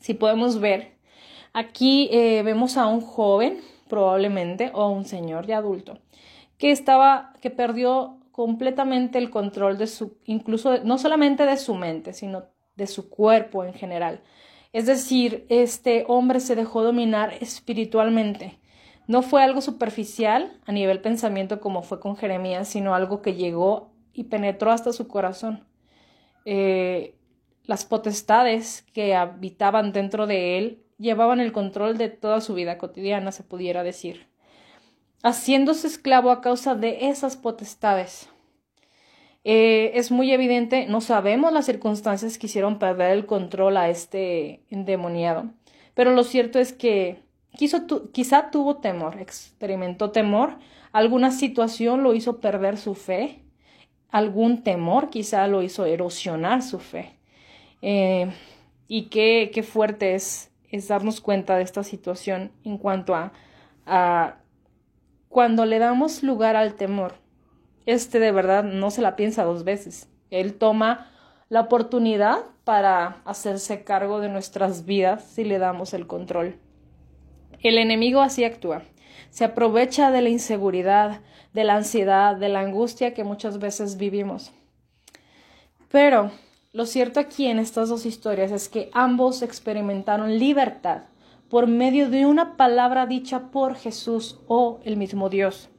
Si 0.00 0.14
podemos 0.14 0.58
ver, 0.58 0.96
aquí 1.52 2.08
eh, 2.12 2.42
vemos 2.42 2.78
a 2.78 2.86
un 2.86 3.02
joven, 3.02 3.60
probablemente, 3.90 4.70
o 4.72 4.80
a 4.80 4.88
un 4.88 5.04
señor 5.04 5.46
ya 5.46 5.58
adulto, 5.58 5.98
que 6.56 6.70
estaba, 6.70 7.34
que 7.42 7.50
perdió 7.50 8.16
completamente 8.32 9.18
el 9.18 9.28
control 9.28 9.76
de 9.76 9.88
su, 9.88 10.16
incluso 10.24 10.82
no 10.82 10.96
solamente 10.96 11.44
de 11.44 11.58
su 11.58 11.74
mente, 11.74 12.14
sino 12.14 12.44
de 12.74 12.86
su 12.86 13.10
cuerpo 13.10 13.64
en 13.64 13.74
general. 13.74 14.22
Es 14.72 14.86
decir, 14.86 15.44
este 15.50 16.06
hombre 16.08 16.40
se 16.40 16.56
dejó 16.56 16.82
dominar 16.82 17.34
espiritualmente. 17.42 18.60
No 19.06 19.22
fue 19.22 19.42
algo 19.42 19.60
superficial 19.60 20.58
a 20.66 20.72
nivel 20.72 21.00
pensamiento 21.00 21.60
como 21.60 21.82
fue 21.82 22.00
con 22.00 22.16
Jeremías, 22.16 22.68
sino 22.68 22.94
algo 22.94 23.22
que 23.22 23.34
llegó 23.34 23.92
y 24.12 24.24
penetró 24.24 24.70
hasta 24.70 24.92
su 24.92 25.06
corazón. 25.08 25.64
Eh, 26.44 27.16
las 27.64 27.84
potestades 27.84 28.84
que 28.92 29.14
habitaban 29.14 29.92
dentro 29.92 30.26
de 30.26 30.58
él 30.58 30.82
llevaban 30.98 31.40
el 31.40 31.52
control 31.52 31.98
de 31.98 32.08
toda 32.08 32.40
su 32.40 32.54
vida 32.54 32.78
cotidiana, 32.78 33.32
se 33.32 33.42
pudiera 33.42 33.82
decir 33.82 34.28
haciéndose 35.26 35.88
esclavo 35.88 36.30
a 36.30 36.40
causa 36.40 36.74
de 36.74 37.08
esas 37.08 37.36
potestades. 37.36 38.28
Eh, 39.44 39.92
es 39.94 40.10
muy 40.10 40.32
evidente, 40.32 40.86
no 40.86 41.00
sabemos 41.00 41.52
las 41.52 41.66
circunstancias 41.66 42.38
que 42.38 42.46
hicieron 42.46 42.78
perder 42.78 43.12
el 43.12 43.26
control 43.26 43.76
a 43.76 43.88
este 43.88 44.64
endemoniado, 44.70 45.50
pero 45.94 46.12
lo 46.12 46.22
cierto 46.24 46.58
es 46.58 46.72
que 46.72 47.22
quizá 47.56 48.50
tuvo 48.50 48.76
temor, 48.76 49.20
experimentó 49.20 50.10
temor, 50.10 50.58
alguna 50.92 51.30
situación 51.30 52.02
lo 52.02 52.14
hizo 52.14 52.40
perder 52.40 52.78
su 52.78 52.94
fe, 52.94 53.42
algún 54.10 54.62
temor 54.62 55.10
quizá 55.10 55.46
lo 55.46 55.62
hizo 55.62 55.84
erosionar 55.86 56.62
su 56.62 56.78
fe. 56.78 57.18
Eh, 57.82 58.30
y 58.88 59.04
qué, 59.04 59.50
qué 59.52 59.62
fuerte 59.62 60.14
es, 60.14 60.50
es 60.70 60.88
darnos 60.88 61.20
cuenta 61.20 61.56
de 61.56 61.62
esta 61.62 61.82
situación 61.82 62.52
en 62.64 62.78
cuanto 62.78 63.14
a, 63.14 63.32
a 63.84 64.36
cuando 65.28 65.66
le 65.66 65.78
damos 65.78 66.22
lugar 66.22 66.56
al 66.56 66.74
temor, 66.74 67.14
este 67.84 68.18
de 68.18 68.32
verdad 68.32 68.64
no 68.64 68.90
se 68.90 69.02
la 69.02 69.16
piensa 69.16 69.44
dos 69.44 69.64
veces. 69.64 70.08
Él 70.30 70.54
toma 70.54 71.10
la 71.48 71.60
oportunidad 71.60 72.38
para 72.64 73.22
hacerse 73.24 73.84
cargo 73.84 74.20
de 74.20 74.28
nuestras 74.28 74.84
vidas 74.86 75.24
si 75.24 75.44
le 75.44 75.58
damos 75.58 75.94
el 75.94 76.06
control. 76.06 76.58
El 77.62 77.78
enemigo 77.78 78.20
así 78.20 78.44
actúa. 78.44 78.82
Se 79.30 79.44
aprovecha 79.44 80.10
de 80.10 80.22
la 80.22 80.28
inseguridad, 80.28 81.20
de 81.52 81.64
la 81.64 81.76
ansiedad, 81.76 82.36
de 82.36 82.48
la 82.48 82.60
angustia 82.60 83.14
que 83.14 83.24
muchas 83.24 83.58
veces 83.58 83.96
vivimos. 83.96 84.52
Pero 85.90 86.30
lo 86.72 86.84
cierto 86.84 87.20
aquí 87.20 87.46
en 87.46 87.58
estas 87.58 87.88
dos 87.88 88.04
historias 88.04 88.52
es 88.52 88.68
que 88.68 88.90
ambos 88.92 89.42
experimentaron 89.42 90.38
libertad 90.38 91.04
por 91.48 91.66
medio 91.66 92.10
de 92.10 92.26
una 92.26 92.56
palabra 92.56 93.06
dicha 93.06 93.50
por 93.50 93.76
Jesús 93.76 94.38
o 94.48 94.80
el 94.84 94.96
mismo 94.96 95.28
Dios. 95.28 95.70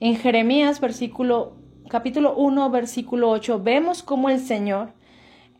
En 0.00 0.16
Jeremías 0.16 0.80
versículo 0.80 1.56
capítulo 1.88 2.34
1 2.36 2.70
versículo 2.70 3.30
8 3.30 3.60
vemos 3.62 4.02
cómo 4.02 4.28
el 4.28 4.40
Señor 4.40 4.92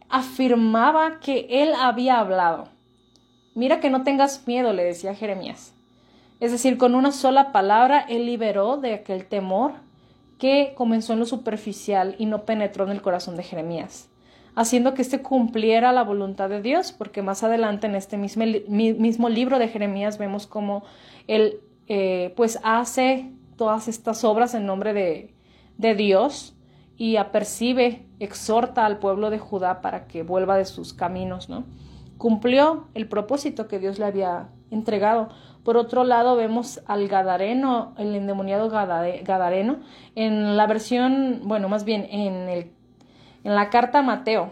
afirmaba 0.08 1.20
que 1.20 1.46
él 1.50 1.72
había 1.78 2.18
hablado. 2.18 2.77
Mira 3.58 3.80
que 3.80 3.90
no 3.90 4.04
tengas 4.04 4.46
miedo, 4.46 4.72
le 4.72 4.84
decía 4.84 5.14
Jeremías. 5.14 5.74
Es 6.40 6.52
decir, 6.52 6.78
con 6.78 6.94
una 6.94 7.12
sola 7.12 7.52
palabra 7.52 8.00
él 8.08 8.24
liberó 8.24 8.76
de 8.76 8.94
aquel 8.94 9.26
temor 9.26 9.72
que 10.38 10.72
comenzó 10.76 11.12
en 11.12 11.18
lo 11.18 11.26
superficial 11.26 12.14
y 12.18 12.26
no 12.26 12.44
penetró 12.44 12.84
en 12.84 12.92
el 12.92 13.02
corazón 13.02 13.36
de 13.36 13.42
Jeremías 13.42 14.08
haciendo 14.58 14.92
que 14.92 15.02
éste 15.02 15.22
cumpliera 15.22 15.92
la 15.92 16.02
voluntad 16.02 16.48
de 16.48 16.60
Dios, 16.60 16.90
porque 16.90 17.22
más 17.22 17.44
adelante 17.44 17.86
en 17.86 17.94
este 17.94 18.16
mismo, 18.16 19.28
libro 19.28 19.60
de 19.60 19.68
Jeremías 19.68 20.18
vemos 20.18 20.48
cómo 20.48 20.82
él 21.28 21.60
eh, 21.86 22.34
pues 22.36 22.58
hace 22.64 23.30
todas 23.56 23.86
estas 23.86 24.24
obras 24.24 24.54
en 24.54 24.66
nombre 24.66 24.94
de, 24.94 25.32
de 25.76 25.94
Dios 25.94 26.56
y 26.96 27.18
apercibe, 27.18 28.04
exhorta 28.18 28.84
al 28.84 28.98
pueblo 28.98 29.30
de 29.30 29.38
Judá 29.38 29.80
para 29.80 30.08
que 30.08 30.24
vuelva 30.24 30.56
de 30.56 30.64
sus 30.64 30.92
caminos, 30.92 31.48
¿no? 31.48 31.62
Cumplió 32.18 32.88
el 32.94 33.08
propósito 33.08 33.68
que 33.68 33.78
Dios 33.78 33.98
le 33.98 34.04
había 34.04 34.48
entregado. 34.70 35.30
Por 35.64 35.76
otro 35.76 36.04
lado, 36.04 36.36
vemos 36.36 36.80
al 36.86 37.08
Gadareno, 37.08 37.94
el 37.96 38.14
endemoniado 38.14 38.68
Gadareno, 38.68 39.78
en 40.14 40.56
la 40.56 40.66
versión, 40.66 41.42
bueno, 41.44 41.68
más 41.68 41.84
bien 41.84 42.06
en 42.10 42.48
el 42.48 42.72
en 43.44 43.54
la 43.54 43.70
carta 43.70 44.00
a 44.00 44.02
Mateo, 44.02 44.50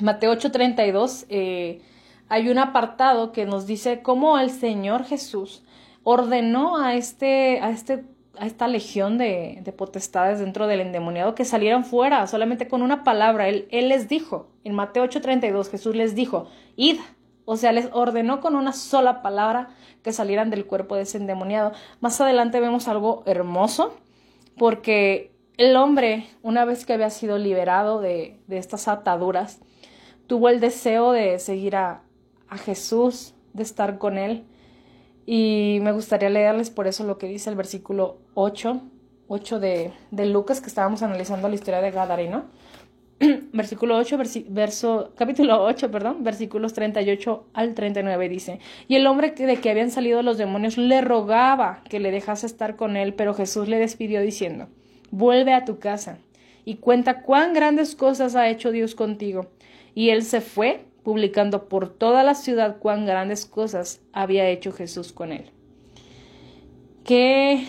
Mateo 0.00 0.32
8:32, 0.32 1.26
eh, 1.28 1.80
hay 2.28 2.48
un 2.48 2.58
apartado 2.58 3.32
que 3.32 3.46
nos 3.46 3.66
dice 3.66 4.02
cómo 4.02 4.38
el 4.38 4.50
Señor 4.50 5.04
Jesús 5.04 5.62
ordenó 6.02 6.76
a, 6.76 6.94
este, 6.94 7.60
a, 7.60 7.70
este, 7.70 8.04
a 8.38 8.46
esta 8.46 8.68
legión 8.68 9.18
de, 9.18 9.60
de 9.62 9.72
potestades 9.72 10.38
dentro 10.38 10.66
del 10.66 10.80
endemoniado 10.80 11.34
que 11.34 11.44
salieran 11.44 11.84
fuera 11.84 12.26
solamente 12.26 12.68
con 12.68 12.82
una 12.82 13.04
palabra. 13.04 13.48
Él, 13.48 13.68
él 13.70 13.88
les 13.88 14.08
dijo, 14.08 14.48
en 14.64 14.74
Mateo 14.74 15.04
8:32, 15.04 15.70
Jesús 15.70 15.96
les 15.96 16.14
dijo, 16.14 16.48
id. 16.76 16.98
O 17.48 17.56
sea, 17.56 17.70
les 17.70 17.88
ordenó 17.92 18.40
con 18.40 18.56
una 18.56 18.72
sola 18.72 19.22
palabra 19.22 19.68
que 20.02 20.12
salieran 20.12 20.50
del 20.50 20.66
cuerpo 20.66 20.96
de 20.96 21.02
ese 21.02 21.18
endemoniado. 21.18 21.72
Más 22.00 22.20
adelante 22.20 22.58
vemos 22.58 22.88
algo 22.88 23.22
hermoso, 23.24 23.94
porque 24.58 25.32
el 25.56 25.76
hombre, 25.76 26.26
una 26.42 26.64
vez 26.64 26.84
que 26.84 26.92
había 26.92 27.08
sido 27.10 27.38
liberado 27.38 28.00
de, 28.00 28.40
de 28.48 28.58
estas 28.58 28.88
ataduras, 28.88 29.60
tuvo 30.26 30.48
el 30.48 30.58
deseo 30.58 31.12
de 31.12 31.38
seguir 31.38 31.76
a, 31.76 32.02
a 32.48 32.58
Jesús, 32.58 33.34
de 33.52 33.62
estar 33.62 33.98
con 33.98 34.18
Él. 34.18 34.44
Y 35.26 35.78
me 35.82 35.92
gustaría 35.92 36.30
leerles 36.30 36.70
por 36.70 36.86
eso 36.86 37.04
lo 37.04 37.18
que 37.18 37.26
dice 37.26 37.50
el 37.50 37.56
versículo 37.56 38.18
8, 38.34 38.80
8 39.26 39.60
de, 39.60 39.92
de 40.12 40.26
Lucas, 40.26 40.60
que 40.60 40.68
estábamos 40.68 41.02
analizando 41.02 41.48
la 41.48 41.56
historia 41.56 41.80
de 41.80 41.90
Gadareno. 41.90 42.44
versículo 43.52 43.96
8, 43.96 44.18
verso, 44.48 45.12
capítulo 45.16 45.64
8, 45.64 45.90
perdón, 45.90 46.22
versículos 46.22 46.74
38 46.74 47.46
al 47.54 47.74
39 47.74 48.28
dice, 48.28 48.60
y 48.88 48.96
el 48.96 49.06
hombre 49.06 49.30
de 49.30 49.56
que 49.56 49.70
habían 49.70 49.90
salido 49.90 50.22
los 50.22 50.36
demonios 50.36 50.76
le 50.76 51.00
rogaba 51.00 51.82
que 51.88 51.98
le 51.98 52.10
dejase 52.10 52.46
estar 52.46 52.76
con 52.76 52.96
él, 52.96 53.14
pero 53.14 53.34
Jesús 53.34 53.68
le 53.68 53.78
despidió 53.78 54.20
diciendo, 54.20 54.68
vuelve 55.10 55.54
a 55.54 55.64
tu 55.64 55.78
casa 55.78 56.18
y 56.64 56.76
cuenta 56.76 57.22
cuán 57.22 57.54
grandes 57.54 57.94
cosas 57.96 58.34
ha 58.34 58.48
hecho 58.48 58.70
Dios 58.70 58.94
contigo. 58.94 59.46
Y 59.94 60.10
él 60.10 60.22
se 60.22 60.42
fue, 60.42 60.84
publicando 61.06 61.68
por 61.68 61.88
toda 61.88 62.24
la 62.24 62.34
ciudad 62.34 62.78
cuán 62.80 63.06
grandes 63.06 63.46
cosas 63.46 64.00
había 64.12 64.48
hecho 64.48 64.72
Jesús 64.72 65.12
con 65.12 65.30
él. 65.30 65.52
Qué 67.04 67.64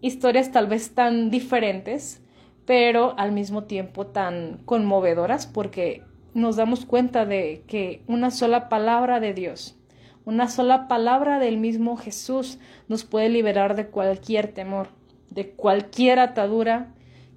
historias 0.00 0.50
tal 0.50 0.66
vez 0.66 0.92
tan 0.92 1.30
diferentes, 1.30 2.20
pero 2.66 3.14
al 3.18 3.30
mismo 3.30 3.62
tiempo 3.66 4.08
tan 4.08 4.62
conmovedoras, 4.64 5.46
porque 5.46 6.02
nos 6.34 6.56
damos 6.56 6.84
cuenta 6.84 7.24
de 7.24 7.62
que 7.68 8.02
una 8.08 8.32
sola 8.32 8.68
palabra 8.68 9.20
de 9.20 9.32
Dios, 9.32 9.78
una 10.24 10.48
sola 10.48 10.88
palabra 10.88 11.38
del 11.38 11.58
mismo 11.58 11.96
Jesús 11.96 12.58
nos 12.88 13.04
puede 13.04 13.28
liberar 13.28 13.76
de 13.76 13.86
cualquier 13.86 14.48
temor, 14.48 14.88
de 15.30 15.50
cualquier 15.50 16.18
atadura 16.18 16.92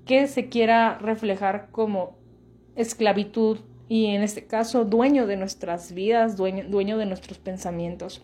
que 0.08 0.26
se 0.26 0.50
quiera 0.50 0.98
reflejar 0.98 1.70
como 1.70 2.18
esclavitud 2.76 3.60
y 3.88 4.08
en 4.08 4.24
este 4.24 4.46
caso 4.46 4.86
dueño 4.86 5.28
de 5.28 5.38
nuestras 5.38 5.94
vidas, 5.94 6.38
dueño, 6.38 6.64
dueño 6.68 6.98
de 6.98 7.06
nuestros 7.06 7.38
pensamientos. 7.38 8.22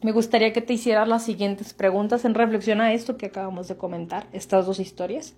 Me 0.00 0.12
gustaría 0.12 0.52
que 0.52 0.60
te 0.60 0.74
hicieras 0.74 1.08
las 1.08 1.24
siguientes 1.24 1.74
preguntas 1.74 2.24
en 2.24 2.34
reflexión 2.34 2.80
a 2.80 2.92
esto 2.92 3.16
que 3.16 3.26
acabamos 3.26 3.66
de 3.66 3.76
comentar, 3.76 4.28
estas 4.32 4.66
dos 4.66 4.78
historias. 4.78 5.34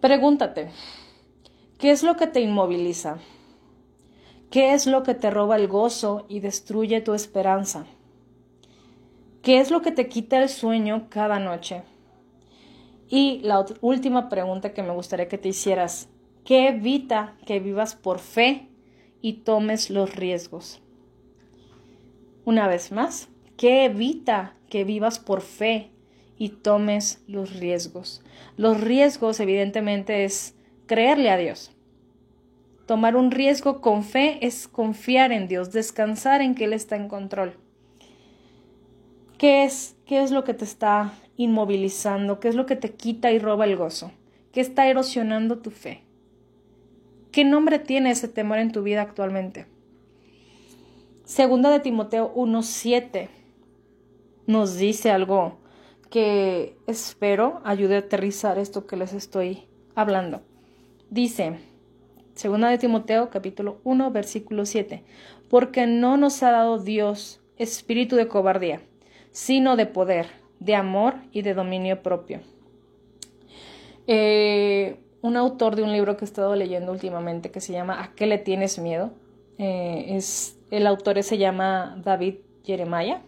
Pregúntate, 0.00 0.70
¿qué 1.78 1.90
es 1.90 2.02
lo 2.02 2.16
que 2.16 2.26
te 2.26 2.40
inmoviliza? 2.40 3.18
¿Qué 4.50 4.72
es 4.72 4.86
lo 4.86 5.02
que 5.02 5.14
te 5.14 5.30
roba 5.30 5.56
el 5.56 5.68
gozo 5.68 6.24
y 6.28 6.40
destruye 6.40 7.02
tu 7.02 7.12
esperanza? 7.12 7.84
¿Qué 9.42 9.60
es 9.60 9.70
lo 9.70 9.82
que 9.82 9.92
te 9.92 10.08
quita 10.08 10.42
el 10.42 10.48
sueño 10.48 11.08
cada 11.10 11.38
noche? 11.38 11.82
Y 13.10 13.40
la 13.40 13.66
última 13.82 14.30
pregunta 14.30 14.72
que 14.72 14.82
me 14.82 14.94
gustaría 14.94 15.28
que 15.28 15.36
te 15.36 15.48
hicieras, 15.48 16.08
¿qué 16.48 16.68
evita 16.68 17.36
que 17.44 17.60
vivas 17.60 17.94
por 17.94 18.20
fe 18.20 18.68
y 19.20 19.34
tomes 19.44 19.90
los 19.90 20.16
riesgos? 20.16 20.80
Una 22.46 22.66
vez 22.66 22.90
más, 22.90 23.28
¿Qué 23.58 23.86
evita 23.86 24.54
que 24.70 24.84
vivas 24.84 25.18
por 25.18 25.40
fe 25.40 25.90
y 26.38 26.50
tomes 26.50 27.24
los 27.26 27.58
riesgos? 27.58 28.22
Los 28.56 28.80
riesgos, 28.80 29.40
evidentemente, 29.40 30.24
es 30.24 30.54
creerle 30.86 31.30
a 31.30 31.36
Dios. 31.36 31.72
Tomar 32.86 33.16
un 33.16 33.32
riesgo 33.32 33.80
con 33.80 34.04
fe 34.04 34.38
es 34.46 34.68
confiar 34.68 35.32
en 35.32 35.48
Dios, 35.48 35.72
descansar 35.72 36.40
en 36.40 36.54
que 36.54 36.66
Él 36.66 36.72
está 36.72 36.94
en 36.94 37.08
control. 37.08 37.58
¿Qué 39.38 39.64
es, 39.64 39.96
qué 40.06 40.22
es 40.22 40.30
lo 40.30 40.44
que 40.44 40.54
te 40.54 40.64
está 40.64 41.12
inmovilizando? 41.36 42.38
¿Qué 42.38 42.46
es 42.46 42.54
lo 42.54 42.64
que 42.64 42.76
te 42.76 42.92
quita 42.92 43.32
y 43.32 43.40
roba 43.40 43.64
el 43.64 43.76
gozo? 43.76 44.12
¿Qué 44.52 44.60
está 44.60 44.86
erosionando 44.86 45.58
tu 45.58 45.72
fe? 45.72 46.07
¿Qué 47.32 47.44
nombre 47.44 47.78
tiene 47.78 48.10
ese 48.10 48.26
temor 48.28 48.58
en 48.58 48.72
tu 48.72 48.82
vida 48.82 49.02
actualmente? 49.02 49.66
Segunda 51.24 51.70
de 51.70 51.80
Timoteo 51.80 52.34
1.7 52.34 53.28
nos 54.46 54.78
dice 54.78 55.10
algo 55.10 55.58
que 56.10 56.74
espero 56.86 57.60
ayude 57.64 57.96
a 57.96 57.98
aterrizar 57.98 58.58
esto 58.58 58.86
que 58.86 58.96
les 58.96 59.12
estoy 59.12 59.64
hablando. 59.94 60.40
Dice, 61.10 61.58
segunda 62.34 62.70
de 62.70 62.78
Timoteo 62.78 63.28
capítulo 63.28 63.80
1 63.84 64.10
versículo 64.10 64.64
7, 64.64 65.04
porque 65.50 65.86
no 65.86 66.16
nos 66.16 66.42
ha 66.42 66.50
dado 66.50 66.78
Dios 66.78 67.42
espíritu 67.58 68.16
de 68.16 68.28
cobardía, 68.28 68.80
sino 69.32 69.76
de 69.76 69.84
poder, 69.84 70.28
de 70.60 70.76
amor 70.76 71.16
y 71.30 71.42
de 71.42 71.52
dominio 71.52 72.02
propio. 72.02 72.40
Eh, 74.06 74.47
un 75.28 75.36
autor 75.36 75.76
de 75.76 75.82
un 75.82 75.92
libro 75.92 76.16
que 76.16 76.24
he 76.24 76.28
estado 76.28 76.56
leyendo 76.56 76.90
últimamente 76.90 77.50
que 77.50 77.60
se 77.60 77.72
llama 77.72 78.02
¿A 78.02 78.14
qué 78.14 78.26
le 78.26 78.38
tienes 78.38 78.78
miedo? 78.78 79.12
Eh, 79.58 80.16
es, 80.16 80.58
el 80.70 80.86
autor 80.86 81.22
se 81.22 81.38
llama 81.38 82.00
David 82.04 82.36
Jeremiah 82.64 83.20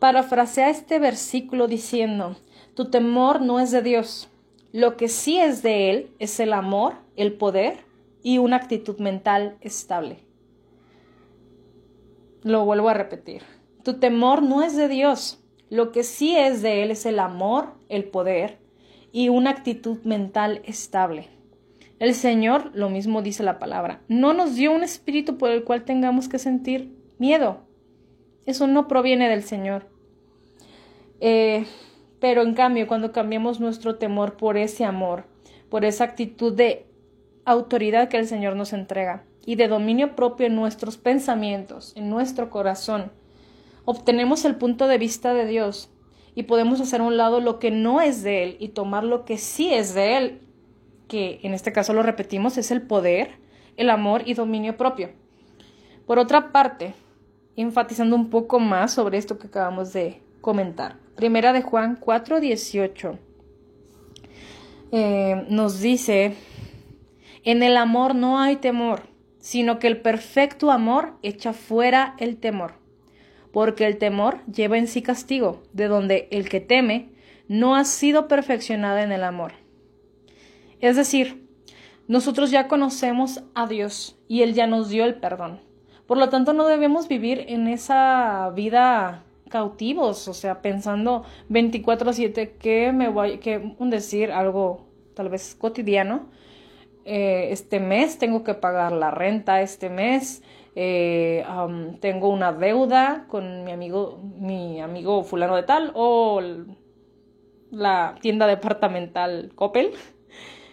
parafrasea 0.00 0.70
este 0.70 0.98
versículo 0.98 1.68
diciendo, 1.68 2.34
tu 2.74 2.86
temor 2.86 3.40
no 3.40 3.60
es 3.60 3.70
de 3.70 3.82
Dios, 3.82 4.28
lo 4.72 4.96
que 4.96 5.08
sí 5.08 5.38
es 5.38 5.62
de 5.62 5.90
Él 5.90 6.10
es 6.18 6.40
el 6.40 6.52
amor, 6.54 6.94
el 7.16 7.34
poder 7.34 7.84
y 8.22 8.38
una 8.38 8.56
actitud 8.56 8.98
mental 8.98 9.56
estable. 9.60 10.18
Lo 12.42 12.64
vuelvo 12.64 12.88
a 12.88 12.94
repetir, 12.94 13.42
tu 13.84 14.00
temor 14.00 14.42
no 14.42 14.62
es 14.62 14.74
de 14.74 14.88
Dios, 14.88 15.38
lo 15.68 15.92
que 15.92 16.02
sí 16.02 16.34
es 16.34 16.62
de 16.62 16.82
Él 16.82 16.90
es 16.90 17.04
el 17.04 17.18
amor, 17.18 17.74
el 17.90 18.04
poder 18.04 18.58
y 19.12 19.28
una 19.28 19.50
actitud 19.50 19.98
mental 20.04 20.62
estable. 20.64 21.28
El 21.98 22.14
Señor, 22.14 22.70
lo 22.74 22.88
mismo 22.88 23.22
dice 23.22 23.42
la 23.42 23.58
palabra, 23.58 24.00
no 24.08 24.32
nos 24.32 24.54
dio 24.54 24.72
un 24.72 24.82
espíritu 24.82 25.36
por 25.36 25.50
el 25.50 25.64
cual 25.64 25.84
tengamos 25.84 26.28
que 26.28 26.38
sentir 26.38 26.94
miedo. 27.18 27.60
Eso 28.46 28.66
no 28.66 28.88
proviene 28.88 29.28
del 29.28 29.42
Señor. 29.42 29.86
Eh, 31.20 31.66
pero 32.20 32.42
en 32.42 32.54
cambio, 32.54 32.86
cuando 32.86 33.12
cambiamos 33.12 33.60
nuestro 33.60 33.96
temor 33.96 34.36
por 34.36 34.56
ese 34.56 34.84
amor, 34.84 35.24
por 35.68 35.84
esa 35.84 36.04
actitud 36.04 36.54
de 36.54 36.86
autoridad 37.44 38.08
que 38.08 38.16
el 38.16 38.26
Señor 38.26 38.56
nos 38.56 38.72
entrega 38.72 39.24
y 39.44 39.56
de 39.56 39.68
dominio 39.68 40.16
propio 40.16 40.46
en 40.46 40.56
nuestros 40.56 40.96
pensamientos, 40.96 41.92
en 41.96 42.10
nuestro 42.10 42.50
corazón, 42.50 43.10
obtenemos 43.84 44.44
el 44.44 44.56
punto 44.56 44.86
de 44.86 44.98
vista 44.98 45.34
de 45.34 45.46
Dios 45.46 45.90
y 46.34 46.44
podemos 46.44 46.80
hacer 46.80 47.00
a 47.00 47.04
un 47.04 47.16
lado 47.16 47.40
lo 47.40 47.58
que 47.58 47.70
no 47.70 48.00
es 48.00 48.22
de 48.22 48.42
Él 48.42 48.56
y 48.60 48.68
tomar 48.68 49.04
lo 49.04 49.24
que 49.24 49.38
sí 49.38 49.72
es 49.72 49.94
de 49.94 50.16
Él, 50.16 50.40
que 51.08 51.40
en 51.42 51.54
este 51.54 51.72
caso 51.72 51.92
lo 51.92 52.02
repetimos, 52.02 52.56
es 52.56 52.70
el 52.70 52.82
poder, 52.82 53.32
el 53.76 53.90
amor 53.90 54.22
y 54.26 54.34
dominio 54.34 54.76
propio. 54.76 55.10
Por 56.06 56.18
otra 56.18 56.52
parte, 56.52 56.94
enfatizando 57.56 58.16
un 58.16 58.30
poco 58.30 58.60
más 58.60 58.92
sobre 58.92 59.18
esto 59.18 59.38
que 59.38 59.48
acabamos 59.48 59.92
de 59.92 60.22
comentar. 60.40 60.96
Primera 61.16 61.52
de 61.52 61.62
Juan 61.62 61.98
4:18 62.00 63.18
eh, 64.92 65.46
nos 65.48 65.80
dice, 65.80 66.34
en 67.44 67.62
el 67.62 67.76
amor 67.76 68.14
no 68.14 68.38
hay 68.38 68.56
temor, 68.56 69.02
sino 69.38 69.78
que 69.78 69.86
el 69.86 70.00
perfecto 70.00 70.70
amor 70.70 71.14
echa 71.22 71.52
fuera 71.52 72.14
el 72.18 72.38
temor, 72.38 72.74
porque 73.52 73.86
el 73.86 73.98
temor 73.98 74.44
lleva 74.46 74.78
en 74.78 74.86
sí 74.86 75.02
castigo, 75.02 75.62
de 75.72 75.88
donde 75.88 76.28
el 76.30 76.48
que 76.48 76.60
teme 76.60 77.10
no 77.48 77.74
ha 77.74 77.84
sido 77.84 78.28
perfeccionado 78.28 78.98
en 78.98 79.12
el 79.12 79.24
amor. 79.24 79.52
Es 80.80 80.96
decir, 80.96 81.48
nosotros 82.08 82.50
ya 82.50 82.68
conocemos 82.68 83.42
a 83.54 83.66
Dios 83.66 84.18
y 84.28 84.42
Él 84.42 84.54
ya 84.54 84.66
nos 84.66 84.88
dio 84.88 85.04
el 85.04 85.16
perdón. 85.16 85.60
Por 86.06 86.18
lo 86.18 86.28
tanto, 86.28 86.52
no 86.52 86.66
debemos 86.66 87.06
vivir 87.06 87.44
en 87.48 87.68
esa 87.68 88.50
vida 88.54 89.24
cautivos, 89.48 90.26
o 90.28 90.34
sea, 90.34 90.62
pensando 90.62 91.24
24/7 91.48 92.56
que 92.58 92.92
me 92.92 93.08
voy, 93.08 93.38
que 93.38 93.74
decir 93.80 94.32
algo 94.32 94.86
tal 95.14 95.28
vez 95.28 95.54
cotidiano, 95.54 96.26
eh, 97.04 97.48
este 97.50 97.80
mes 97.80 98.18
tengo 98.18 98.44
que 98.44 98.54
pagar 98.54 98.92
la 98.92 99.10
renta, 99.10 99.60
este 99.60 99.90
mes 99.90 100.42
eh, 100.74 101.44
tengo 102.00 102.28
una 102.28 102.52
deuda 102.52 103.26
con 103.28 103.64
mi 103.64 103.72
amigo, 103.72 104.20
mi 104.38 104.80
amigo 104.80 105.24
fulano 105.24 105.56
de 105.56 105.64
tal 105.64 105.92
o 105.94 106.40
la 107.70 108.16
tienda 108.20 108.46
departamental 108.46 109.52
Coppel. 109.54 109.92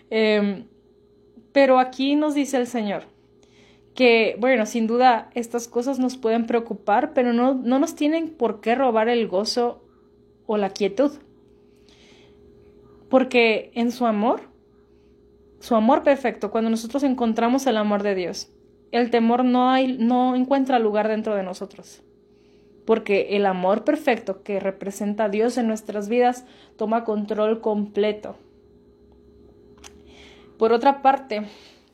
Em, 0.09 0.67
pero 1.51 1.79
aquí 1.79 2.15
nos 2.15 2.33
dice 2.33 2.55
el 2.55 2.65
Señor, 2.65 3.03
que, 3.93 4.37
bueno, 4.39 4.65
sin 4.65 4.87
duda 4.87 5.29
estas 5.33 5.67
cosas 5.67 5.99
nos 5.99 6.15
pueden 6.15 6.45
preocupar, 6.45 7.11
pero 7.13 7.33
no, 7.33 7.55
no 7.55 7.77
nos 7.77 7.95
tienen 7.95 8.29
por 8.29 8.61
qué 8.61 8.73
robar 8.73 9.09
el 9.09 9.27
gozo 9.27 9.83
o 10.45 10.55
la 10.55 10.69
quietud. 10.69 11.11
Porque 13.09 13.71
en 13.73 13.91
su 13.91 14.05
amor, 14.05 14.43
su 15.59 15.75
amor 15.75 16.03
perfecto, 16.03 16.51
cuando 16.51 16.69
nosotros 16.69 17.03
encontramos 17.03 17.67
el 17.67 17.75
amor 17.75 18.01
de 18.01 18.15
Dios, 18.15 18.49
el 18.91 19.09
temor 19.09 19.43
no, 19.43 19.69
hay, 19.69 19.97
no 19.97 20.35
encuentra 20.35 20.79
lugar 20.79 21.07
dentro 21.07 21.35
de 21.35 21.43
nosotros. 21.43 22.03
Porque 22.85 23.35
el 23.35 23.45
amor 23.45 23.83
perfecto 23.83 24.43
que 24.43 24.59
representa 24.59 25.25
a 25.25 25.29
Dios 25.29 25.57
en 25.57 25.67
nuestras 25.67 26.07
vidas 26.07 26.45
toma 26.77 27.03
control 27.03 27.59
completo. 27.59 28.37
Por 30.57 30.71
otra 30.71 31.01
parte, 31.01 31.43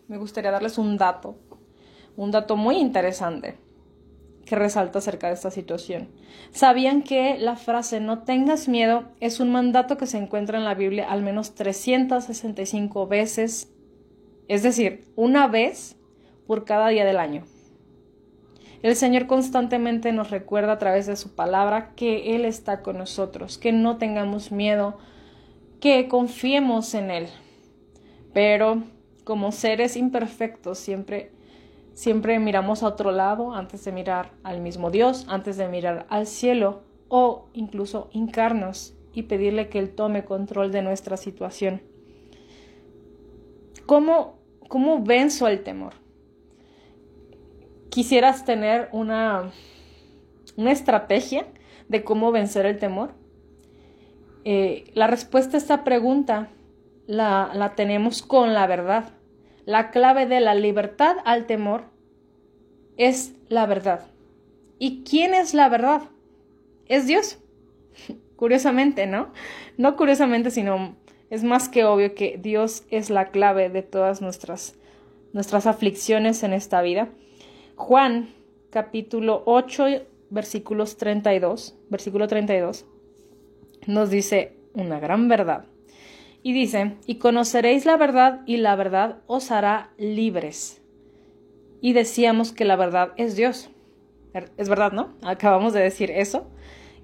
me 0.07 0.17
gustaría 0.17 0.51
darles 0.51 0.77
un 0.77 0.97
dato 0.97 1.35
un 2.15 2.31
dato 2.31 2.55
muy 2.55 2.77
interesante 2.77 3.55
que 4.45 4.55
resalta 4.55 4.99
acerca 4.99 5.27
de 5.27 5.33
esta 5.33 5.51
situación. 5.51 6.09
¿Sabían 6.51 7.01
que 7.01 7.37
la 7.37 7.55
frase 7.55 8.01
no 8.01 8.23
tengas 8.23 8.67
miedo 8.67 9.05
es 9.19 9.39
un 9.39 9.51
mandato 9.51 9.97
que 9.97 10.05
se 10.05 10.17
encuentra 10.17 10.57
en 10.57 10.65
la 10.65 10.75
Biblia 10.75 11.09
al 11.09 11.21
menos 11.21 11.55
365 11.55 13.07
veces? 13.07 13.71
Es 14.49 14.61
decir, 14.61 15.05
una 15.15 15.47
vez 15.47 15.95
por 16.47 16.65
cada 16.65 16.89
día 16.89 17.05
del 17.05 17.17
año. 17.17 17.43
El 18.81 18.95
Señor 18.95 19.27
constantemente 19.27 20.11
nos 20.11 20.29
recuerda 20.29 20.73
a 20.73 20.79
través 20.79 21.05
de 21.07 21.15
su 21.15 21.35
palabra 21.35 21.93
que 21.95 22.35
Él 22.35 22.43
está 22.43 22.81
con 22.81 22.97
nosotros, 22.97 23.57
que 23.57 23.71
no 23.71 23.97
tengamos 23.97 24.51
miedo, 24.51 24.97
que 25.79 26.07
confiemos 26.07 26.93
en 26.93 27.11
Él. 27.11 27.27
Pero 28.33 28.83
como 29.23 29.51
seres 29.51 29.95
imperfectos 29.95 30.79
siempre 30.79 31.31
Siempre 31.93 32.39
miramos 32.39 32.81
a 32.81 32.87
otro 32.87 33.11
lado 33.11 33.53
antes 33.53 33.85
de 33.85 33.91
mirar 33.91 34.31
al 34.43 34.61
mismo 34.61 34.89
Dios, 34.89 35.25
antes 35.29 35.57
de 35.57 35.67
mirar 35.67 36.07
al 36.09 36.25
cielo 36.25 36.81
o 37.07 37.45
incluso 37.53 38.09
hincarnos 38.11 38.95
y 39.13 39.23
pedirle 39.23 39.69
que 39.69 39.77
Él 39.77 39.93
tome 39.93 40.25
control 40.25 40.71
de 40.71 40.81
nuestra 40.81 41.17
situación. 41.17 41.83
¿Cómo, 43.85 44.39
cómo 44.69 45.03
venzo 45.03 45.47
el 45.47 45.61
temor? 45.61 45.93
Quisieras 47.93 48.43
tener 48.43 48.89
una, 48.91 49.51
una 50.57 50.71
estrategia 50.71 51.45
de 51.89 52.03
cómo 52.03 52.31
vencer 52.31 52.65
el 52.65 52.79
temor, 52.79 53.13
eh, 54.45 54.85
la 54.95 55.05
respuesta 55.05 55.57
a 55.57 55.59
esta 55.59 55.83
pregunta 55.83 56.49
la, 57.05 57.51
la 57.53 57.75
tenemos 57.75 58.23
con 58.23 58.55
la 58.55 58.65
verdad. 58.65 59.11
La 59.65 59.91
clave 59.91 60.25
de 60.25 60.39
la 60.39 60.55
libertad 60.55 61.17
al 61.23 61.45
temor 61.45 61.83
es 62.97 63.35
la 63.47 63.67
verdad. 63.67 64.07
¿Y 64.79 65.03
quién 65.03 65.35
es 65.35 65.53
la 65.53 65.69
verdad? 65.69 66.01
Es 66.87 67.05
Dios. 67.05 67.37
Curiosamente, 68.35 69.05
¿no? 69.05 69.31
No 69.77 69.95
curiosamente, 69.95 70.49
sino 70.49 70.95
es 71.29 71.43
más 71.43 71.69
que 71.69 71.85
obvio 71.85 72.15
que 72.15 72.39
Dios 72.41 72.85
es 72.89 73.11
la 73.11 73.27
clave 73.27 73.69
de 73.69 73.83
todas 73.83 74.19
nuestras, 74.19 74.75
nuestras 75.31 75.67
aflicciones 75.67 76.41
en 76.41 76.53
esta 76.53 76.81
vida. 76.81 77.09
Juan 77.75 78.29
capítulo 78.69 79.43
8 79.45 79.85
versículos 80.29 80.97
32, 80.97 81.75
versículo 81.89 82.27
32 82.27 82.85
nos 83.87 84.09
dice 84.09 84.55
una 84.73 84.99
gran 84.99 85.27
verdad. 85.27 85.65
Y 86.41 86.53
dice, 86.53 86.97
y 87.05 87.15
conoceréis 87.15 87.85
la 87.85 87.95
verdad 87.97 88.41
y 88.45 88.57
la 88.57 88.75
verdad 88.75 89.19
os 89.27 89.51
hará 89.51 89.91
libres. 89.97 90.81
Y 91.81 91.93
decíamos 91.93 92.51
que 92.51 92.65
la 92.65 92.75
verdad 92.75 93.13
es 93.15 93.35
Dios. 93.35 93.69
Er, 94.33 94.51
es 94.57 94.67
verdad, 94.67 94.91
¿no? 94.91 95.13
Acabamos 95.21 95.73
de 95.73 95.81
decir 95.81 96.11
eso. 96.11 96.47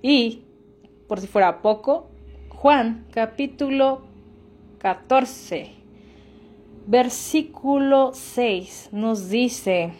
Y, 0.01 0.43
por 1.07 1.21
si 1.21 1.27
fuera 1.27 1.61
poco, 1.61 2.09
Juan 2.49 3.05
capítulo 3.11 4.01
14, 4.79 5.71
versículo 6.87 8.11
6 8.13 8.89
nos 8.91 9.29
dice 9.29 9.93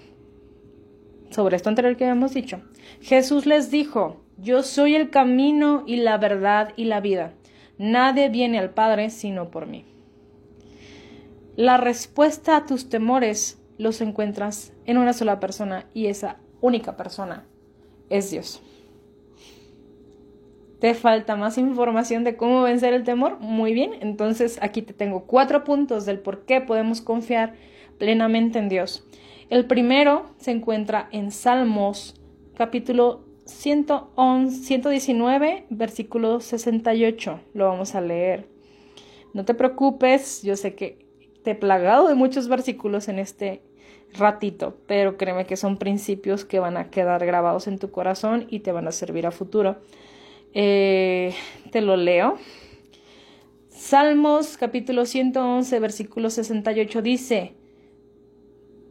sobre 1.29 1.55
esto 1.55 1.69
anterior 1.69 1.95
que 1.95 2.05
habíamos 2.05 2.33
dicho. 2.33 2.61
Jesús 3.01 3.45
les 3.45 3.71
dijo, 3.71 4.21
yo 4.37 4.63
soy 4.63 4.95
el 4.95 5.09
camino 5.09 5.83
y 5.85 5.97
la 5.97 6.17
verdad 6.17 6.73
y 6.75 6.85
la 6.85 7.01
vida. 7.01 7.33
Nadie 7.77 8.29
viene 8.29 8.59
al 8.59 8.71
Padre 8.71 9.09
sino 9.09 9.51
por 9.51 9.65
mí. 9.65 9.85
La 11.55 11.77
respuesta 11.77 12.55
a 12.55 12.65
tus 12.65 12.89
temores 12.89 13.61
los 13.77 14.01
encuentras 14.01 14.73
en 14.85 14.97
una 14.97 15.13
sola 15.13 15.39
persona 15.39 15.85
y 15.93 16.07
esa 16.07 16.37
única 16.61 16.95
persona 16.95 17.45
es 18.09 18.31
Dios. 18.31 18.61
¿Te 20.79 20.93
falta 20.93 21.35
más 21.35 21.57
información 21.57 22.23
de 22.23 22.37
cómo 22.37 22.61
vencer 22.63 22.93
el 22.93 23.03
temor? 23.03 23.39
Muy 23.39 23.73
bien, 23.73 23.91
entonces 23.99 24.57
aquí 24.61 24.81
te 24.81 24.93
tengo 24.93 25.25
cuatro 25.25 25.65
puntos 25.65 26.05
del 26.05 26.19
por 26.19 26.45
qué 26.45 26.61
podemos 26.61 27.01
confiar 27.01 27.55
plenamente 27.99 28.57
en 28.57 28.69
Dios. 28.69 29.05
El 29.49 29.65
primero 29.65 30.31
se 30.37 30.51
encuentra 30.51 31.07
en 31.11 31.31
Salmos 31.31 32.15
capítulo 32.55 33.25
111, 33.45 34.63
119, 34.63 35.65
versículo 35.69 36.39
68. 36.39 37.39
Lo 37.53 37.67
vamos 37.67 37.93
a 37.93 38.01
leer. 38.01 38.47
No 39.33 39.45
te 39.45 39.53
preocupes, 39.53 40.41
yo 40.41 40.55
sé 40.55 40.73
que 40.73 41.05
te 41.43 41.51
he 41.51 41.55
plagado 41.55 42.07
de 42.07 42.15
muchos 42.15 42.47
versículos 42.47 43.07
en 43.07 43.19
este 43.19 43.61
ratito, 44.13 44.77
pero 44.87 45.17
créeme 45.17 45.45
que 45.45 45.55
son 45.55 45.77
principios 45.77 46.45
que 46.45 46.59
van 46.59 46.77
a 46.77 46.89
quedar 46.89 47.25
grabados 47.25 47.67
en 47.67 47.77
tu 47.77 47.91
corazón 47.91 48.47
y 48.49 48.61
te 48.61 48.71
van 48.71 48.87
a 48.87 48.91
servir 48.91 49.27
a 49.27 49.31
futuro. 49.31 49.77
Eh, 50.53 51.33
te 51.71 51.81
lo 51.81 51.95
leo. 51.95 52.37
Salmos 53.69 54.57
capítulo 54.57 55.05
111, 55.05 55.79
versículo 55.79 56.29
68 56.29 57.01
dice, 57.01 57.53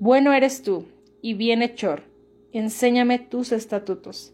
Bueno 0.00 0.32
eres 0.32 0.62
tú 0.62 0.84
y 1.22 1.34
bienhechor, 1.34 2.02
enséñame 2.52 3.18
tus 3.18 3.50
estatutos. 3.50 4.32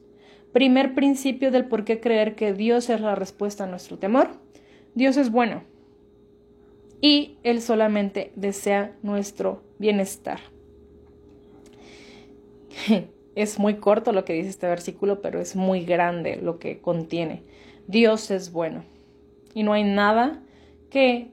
Primer 0.52 0.94
principio 0.94 1.50
del 1.50 1.64
por 1.64 1.86
qué 1.86 2.00
creer 2.00 2.34
que 2.34 2.52
Dios 2.52 2.90
es 2.90 3.00
la 3.00 3.14
respuesta 3.14 3.64
a 3.64 3.66
nuestro 3.66 3.96
temor. 3.96 4.28
Dios 4.94 5.16
es 5.16 5.30
bueno 5.30 5.62
y 7.00 7.38
Él 7.44 7.62
solamente 7.62 8.30
desea 8.36 8.94
nuestro 9.02 9.62
bienestar. 9.78 10.40
Es 13.34 13.58
muy 13.58 13.78
corto 13.78 14.12
lo 14.12 14.24
que 14.24 14.32
dice 14.32 14.50
este 14.50 14.68
versículo, 14.68 15.20
pero 15.20 15.40
es 15.40 15.56
muy 15.56 15.84
grande 15.84 16.36
lo 16.36 16.60
que 16.60 16.80
contiene. 16.80 17.42
Dios 17.88 18.30
es 18.30 18.52
bueno 18.52 18.84
y 19.54 19.64
no 19.64 19.72
hay 19.72 19.82
nada 19.82 20.40
que 20.88 21.32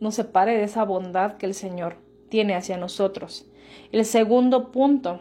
nos 0.00 0.14
separe 0.14 0.56
de 0.56 0.64
esa 0.64 0.84
bondad 0.84 1.36
que 1.36 1.44
el 1.44 1.52
Señor 1.52 1.96
tiene 2.30 2.54
hacia 2.54 2.78
nosotros. 2.78 3.47
El 3.92 4.04
segundo 4.04 4.70
punto 4.70 5.20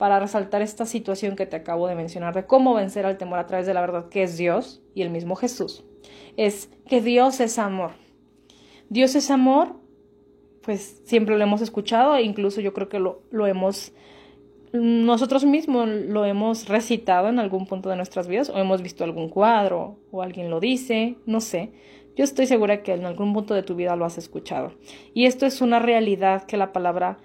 para 0.00 0.18
resaltar 0.18 0.62
esta 0.62 0.86
situación 0.86 1.36
que 1.36 1.44
te 1.44 1.56
acabo 1.56 1.86
de 1.86 1.94
mencionar 1.94 2.34
de 2.34 2.46
cómo 2.46 2.72
vencer 2.72 3.04
al 3.04 3.18
temor 3.18 3.38
a 3.38 3.46
través 3.46 3.66
de 3.66 3.74
la 3.74 3.82
verdad 3.82 4.08
que 4.08 4.22
es 4.22 4.38
Dios 4.38 4.80
y 4.94 5.02
el 5.02 5.10
mismo 5.10 5.36
Jesús. 5.36 5.84
Es 6.38 6.70
que 6.88 7.02
Dios 7.02 7.38
es 7.40 7.58
amor. 7.58 7.90
Dios 8.88 9.14
es 9.14 9.30
amor, 9.30 9.74
pues 10.62 11.02
siempre 11.04 11.36
lo 11.36 11.44
hemos 11.44 11.60
escuchado 11.60 12.16
e 12.16 12.22
incluso 12.22 12.62
yo 12.62 12.72
creo 12.72 12.88
que 12.88 12.98
lo, 12.98 13.20
lo 13.30 13.46
hemos, 13.46 13.92
nosotros 14.72 15.44
mismos 15.44 15.86
lo 15.86 16.24
hemos 16.24 16.66
recitado 16.66 17.28
en 17.28 17.38
algún 17.38 17.66
punto 17.66 17.90
de 17.90 17.96
nuestras 17.96 18.26
vidas 18.26 18.48
o 18.48 18.56
hemos 18.56 18.80
visto 18.80 19.04
algún 19.04 19.28
cuadro 19.28 19.98
o 20.10 20.22
alguien 20.22 20.48
lo 20.48 20.60
dice, 20.60 21.18
no 21.26 21.42
sé. 21.42 21.72
Yo 22.16 22.24
estoy 22.24 22.46
segura 22.46 22.82
que 22.82 22.94
en 22.94 23.04
algún 23.04 23.34
punto 23.34 23.52
de 23.52 23.62
tu 23.62 23.74
vida 23.74 23.96
lo 23.96 24.06
has 24.06 24.16
escuchado. 24.16 24.72
Y 25.12 25.26
esto 25.26 25.44
es 25.44 25.60
una 25.60 25.78
realidad 25.78 26.44
que 26.44 26.56
la 26.56 26.72
palabra... 26.72 27.18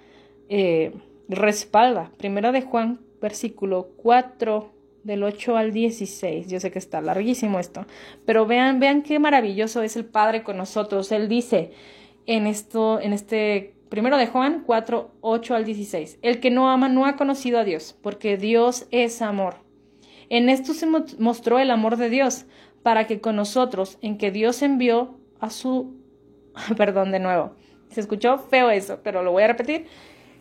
Eh, 0.48 0.92
respalda. 1.28 2.10
Primera 2.16 2.52
de 2.52 2.62
Juan, 2.62 3.00
versículo 3.20 3.88
4 3.96 4.72
del 5.04 5.22
8 5.22 5.56
al 5.56 5.72
16. 5.72 6.48
Yo 6.48 6.60
sé 6.60 6.70
que 6.70 6.78
está 6.78 7.00
larguísimo 7.00 7.58
esto, 7.58 7.86
pero 8.24 8.46
vean, 8.46 8.80
vean 8.80 9.02
qué 9.02 9.18
maravilloso 9.18 9.82
es 9.82 9.96
el 9.96 10.04
Padre 10.04 10.42
con 10.42 10.56
nosotros. 10.56 11.12
Él 11.12 11.28
dice 11.28 11.72
en 12.26 12.46
esto, 12.46 13.00
en 13.00 13.12
este 13.12 13.74
primero 13.88 14.16
de 14.16 14.26
Juan 14.26 14.64
4, 14.66 15.10
8 15.20 15.54
al 15.54 15.64
16. 15.64 16.18
El 16.22 16.40
que 16.40 16.50
no 16.50 16.70
ama 16.70 16.88
no 16.88 17.06
ha 17.06 17.16
conocido 17.16 17.58
a 17.58 17.64
Dios, 17.64 17.96
porque 18.02 18.36
Dios 18.36 18.86
es 18.90 19.22
amor. 19.22 19.56
En 20.28 20.48
esto 20.48 20.74
se 20.74 20.86
mostró 20.86 21.60
el 21.60 21.70
amor 21.70 21.96
de 21.96 22.10
Dios, 22.10 22.46
para 22.82 23.06
que 23.06 23.20
con 23.20 23.36
nosotros, 23.36 23.98
en 24.02 24.18
que 24.18 24.30
Dios 24.30 24.62
envió 24.62 25.18
a 25.40 25.50
su... 25.50 25.94
Perdón 26.76 27.12
de 27.12 27.20
nuevo. 27.20 27.52
Se 27.90 28.00
escuchó 28.00 28.38
feo 28.38 28.70
eso, 28.70 29.00
pero 29.02 29.22
lo 29.22 29.30
voy 29.30 29.44
a 29.44 29.48
repetir 29.48 29.86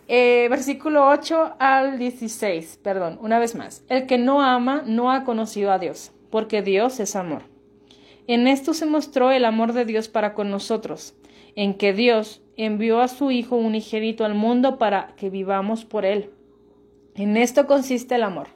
eh, 0.07 0.47
versículo 0.49 1.07
8 1.09 1.55
al 1.57 1.97
16, 1.97 2.79
perdón, 2.83 3.17
una 3.21 3.39
vez 3.39 3.55
más. 3.55 3.83
El 3.89 4.05
que 4.05 4.17
no 4.17 4.41
ama 4.41 4.83
no 4.85 5.11
ha 5.11 5.23
conocido 5.23 5.71
a 5.71 5.79
Dios, 5.79 6.11
porque 6.29 6.61
Dios 6.61 6.99
es 6.99 7.15
amor. 7.15 7.43
En 8.27 8.47
esto 8.47 8.73
se 8.73 8.85
mostró 8.85 9.31
el 9.31 9.45
amor 9.45 9.73
de 9.73 9.85
Dios 9.85 10.07
para 10.07 10.33
con 10.33 10.49
nosotros, 10.49 11.15
en 11.55 11.73
que 11.75 11.93
Dios 11.93 12.41
envió 12.57 13.01
a 13.01 13.07
su 13.07 13.31
Hijo 13.31 13.55
unigénito 13.55 14.25
al 14.25 14.35
mundo 14.35 14.77
para 14.77 15.13
que 15.15 15.29
vivamos 15.29 15.85
por 15.85 16.05
él. 16.05 16.31
En 17.15 17.37
esto 17.37 17.65
consiste 17.65 18.15
el 18.15 18.23
amor, 18.23 18.47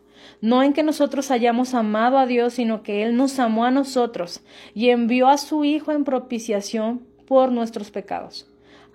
no 0.41 0.63
en 0.63 0.73
que 0.73 0.83
nosotros 0.83 1.31
hayamos 1.31 1.73
amado 1.73 2.17
a 2.17 2.25
Dios, 2.25 2.55
sino 2.55 2.83
que 2.83 3.03
Él 3.03 3.15
nos 3.15 3.39
amó 3.39 3.63
a 3.63 3.71
nosotros 3.71 4.41
y 4.73 4.89
envió 4.89 5.29
a 5.29 5.37
su 5.37 5.63
Hijo 5.63 5.93
en 5.93 6.03
propiciación 6.03 7.05
por 7.25 7.51
nuestros 7.51 7.89
pecados. 7.89 8.48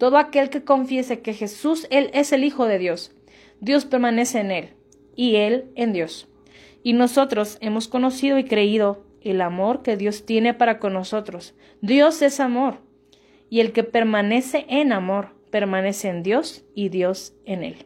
Todo 0.00 0.16
aquel 0.16 0.48
que 0.48 0.64
confiese 0.64 1.20
que 1.20 1.34
Jesús 1.34 1.86
él 1.90 2.08
es 2.14 2.32
el 2.32 2.42
Hijo 2.42 2.64
de 2.64 2.78
Dios, 2.78 3.12
Dios 3.60 3.84
permanece 3.84 4.40
en 4.40 4.50
él 4.50 4.70
y 5.14 5.36
él 5.36 5.70
en 5.74 5.92
Dios. 5.92 6.26
Y 6.82 6.94
nosotros 6.94 7.58
hemos 7.60 7.86
conocido 7.86 8.38
y 8.38 8.44
creído 8.44 9.04
el 9.20 9.42
amor 9.42 9.82
que 9.82 9.98
Dios 9.98 10.24
tiene 10.24 10.54
para 10.54 10.78
con 10.78 10.94
nosotros. 10.94 11.54
Dios 11.82 12.22
es 12.22 12.40
amor, 12.40 12.78
y 13.50 13.60
el 13.60 13.72
que 13.72 13.84
permanece 13.84 14.64
en 14.70 14.92
amor 14.92 15.34
permanece 15.50 16.08
en 16.08 16.22
Dios 16.22 16.64
y 16.74 16.88
Dios 16.88 17.34
en 17.44 17.62
él. 17.62 17.76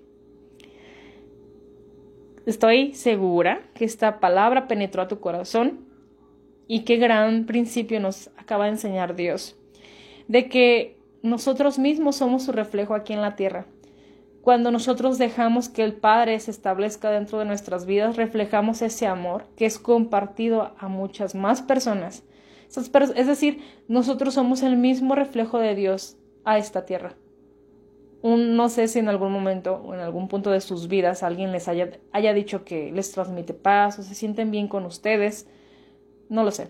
Estoy 2.47 2.95
segura 2.95 3.67
que 3.75 3.85
esta 3.85 4.21
palabra 4.21 4.69
penetró 4.69 5.03
a 5.03 5.09
tu 5.09 5.19
corazón 5.19 5.89
y 6.69 6.85
qué 6.85 6.95
gran 6.95 7.45
principio 7.45 7.99
nos 7.99 8.29
acaba 8.37 8.67
de 8.67 8.71
enseñar 8.71 9.17
Dios, 9.17 9.59
de 10.29 10.49
que 10.49 11.03
nosotros 11.25 11.79
mismos 11.79 12.17
somos 12.17 12.43
su 12.43 12.53
reflejo 12.53 12.95
aquí 12.95 13.15
en 13.15 13.23
la 13.23 13.35
tierra. 13.35 13.65
Cuando 14.43 14.71
nosotros 14.71 15.17
dejamos 15.17 15.71
que 15.71 15.83
el 15.83 15.95
Padre 15.95 16.39
se 16.39 16.51
establezca 16.51 17.11
dentro 17.11 17.39
de 17.39 17.47
nuestras 17.47 17.87
vidas, 17.87 18.17
reflejamos 18.17 18.83
ese 18.83 19.07
amor 19.07 19.47
que 19.57 19.65
es 19.65 19.79
compartido 19.79 20.75
a 20.79 20.89
muchas 20.89 21.35
más 21.35 21.63
personas. 21.63 22.25
Es 23.17 23.27
decir, 23.27 23.63
nosotros 23.89 24.35
somos 24.35 24.63
el 24.63 24.77
mismo 24.77 25.15
reflejo 25.15 25.59
de 25.59 25.75
Dios 25.75 26.19
a 26.45 26.59
esta 26.59 26.85
tierra. 26.85 27.17
no 28.23 28.69
sé 28.69 28.87
si 28.87 28.99
en 28.99 29.09
algún 29.09 29.33
momento 29.33 29.77
o 29.77 29.95
en 29.95 30.01
algún 30.01 30.29
punto 30.29 30.51
de 30.51 30.61
sus 30.61 30.89
vidas 30.89 31.23
alguien 31.23 31.53
les 31.53 31.69
haya, 31.69 31.89
haya 32.13 32.35
dicho 32.35 32.67
que 32.67 32.93
les 32.93 33.13
transmite 33.13 33.55
paz 33.55 33.99
o 33.99 34.03
se 34.03 34.15
sienten 34.15 34.51
bien 34.51 34.69
con 34.69 34.85
ustedes. 34.85 35.49
No 36.29 36.45
lo 36.45 36.51
sé. 36.51 36.69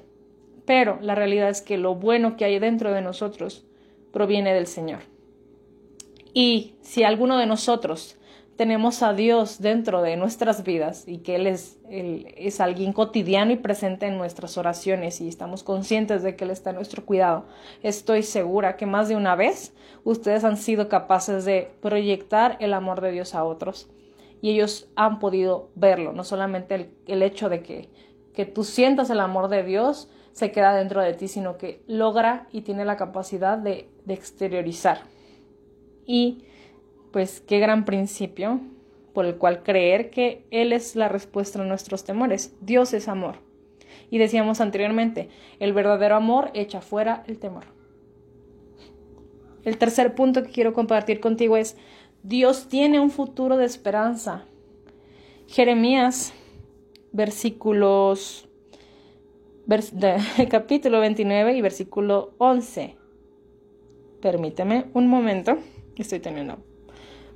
Pero 0.65 1.01
la 1.01 1.17
realidad 1.17 1.49
es 1.49 1.61
que 1.61 1.77
lo 1.77 1.97
bueno 1.97 2.37
que 2.37 2.45
hay 2.45 2.61
dentro 2.61 2.93
de 2.93 3.03
nosotros 3.03 3.67
proviene 4.15 4.55
del 4.55 4.67
Señor. 4.67 5.01
Y 6.33 6.77
si 6.81 7.03
alguno 7.03 7.37
de 7.37 7.47
nosotros 7.47 8.17
tenemos 8.57 9.03
a 9.03 9.13
Dios 9.13 9.61
dentro 9.61 10.03
de 10.03 10.17
nuestras 10.17 10.63
vidas 10.63 11.05
y 11.09 11.19
que 11.19 11.35
Él 11.35 11.49
es, 11.49 11.79
es 11.91 12.61
alguien 12.61 12.93
cotidiano 12.93 13.53
y 13.53 13.57
presente 13.57 14.07
en 14.07 14.17
nuestras 14.17 14.57
oraciones 14.57 15.21
y 15.21 15.29
estamos 15.29 15.65
conscientes 15.65 16.23
de 16.23 16.37
que 16.37 16.45
Él 16.45 16.51
está 16.51 16.71
en 16.71 16.77
nuestro 16.77 17.05
cuidado, 17.05 17.47
estoy 17.83 18.23
segura 18.23 18.77
que 18.77 18.87
más 18.87 19.09
de 19.09 19.17
una 19.17 19.35
vez 19.35 19.75
ustedes 20.05 20.45
han 20.45 20.57
sido 20.57 20.89
capaces 20.89 21.45
de 21.45 21.73
proyectar 21.83 22.57
el 22.61 22.73
amor 22.73 23.01
de 23.01 23.11
Dios 23.11 23.35
a 23.35 23.43
otros 23.43 23.91
y 24.41 24.51
ellos 24.51 24.89
han 24.95 25.19
podido 25.19 25.71
verlo, 25.75 26.13
no 26.13 26.23
solamente 26.23 26.93
el, 27.07 27.23
hecho 27.23 27.49
de 27.49 27.63
que, 27.63 27.89
que 28.33 28.47
tú 28.47 28.63
sientas 28.63 29.11
el 29.11 29.19
amor 29.19 29.49
de 29.49 29.65
Dios 29.65 30.09
se 30.33 30.53
queda 30.53 30.75
dentro 30.75 31.01
de 31.01 31.15
ti, 31.15 31.29
sino 31.29 31.57
que 31.57 31.83
logra 31.87 32.49
y 32.53 32.63
tiene 32.63 32.85
la 32.85 32.97
capacidad 32.97 33.57
de, 33.57 33.89
de 34.05 34.15
exteriorizar. 34.15 35.03
Y 36.07 36.45
pues 37.13 37.41
qué 37.41 37.59
gran 37.59 37.85
principio 37.85 38.61
por 39.13 39.25
el 39.25 39.37
cual 39.37 39.63
creer 39.63 40.11
que 40.11 40.45
Él 40.51 40.73
es 40.73 40.97
la 40.97 41.09
respuesta 41.09 41.63
a 41.63 41.65
nuestros 41.65 42.05
temores. 42.05 42.55
Dios 42.61 42.93
es 42.93 43.09
amor. 43.09 43.37
Y 44.11 44.19
decíamos 44.19 44.61
anteriormente, 44.61 45.29
el 45.61 45.73
verdadero 45.73 46.17
amor 46.17 46.51
echa 46.55 46.81
fuera 46.81 47.23
el 47.27 47.39
temor. 47.39 47.65
El 49.65 49.79
tercer 49.79 50.15
punto 50.15 50.43
que 50.43 50.51
quiero 50.51 50.75
compartir 50.75 51.21
contigo 51.21 51.57
es, 51.57 51.77
Dios 52.23 52.69
tiene 52.69 53.01
un 53.01 53.11
futuro 53.11 53.57
de 53.57 53.65
esperanza. 53.65 54.45
Jeremías, 55.47 56.35
versículos, 57.13 58.49
capítulo 60.51 61.01
29 61.01 61.57
y 61.57 61.63
versículo 61.63 62.35
11. 62.39 63.04
Permíteme 64.25 64.87
un 64.95 65.07
momento, 65.07 65.59
estoy 65.99 66.19
teniendo 66.19 66.57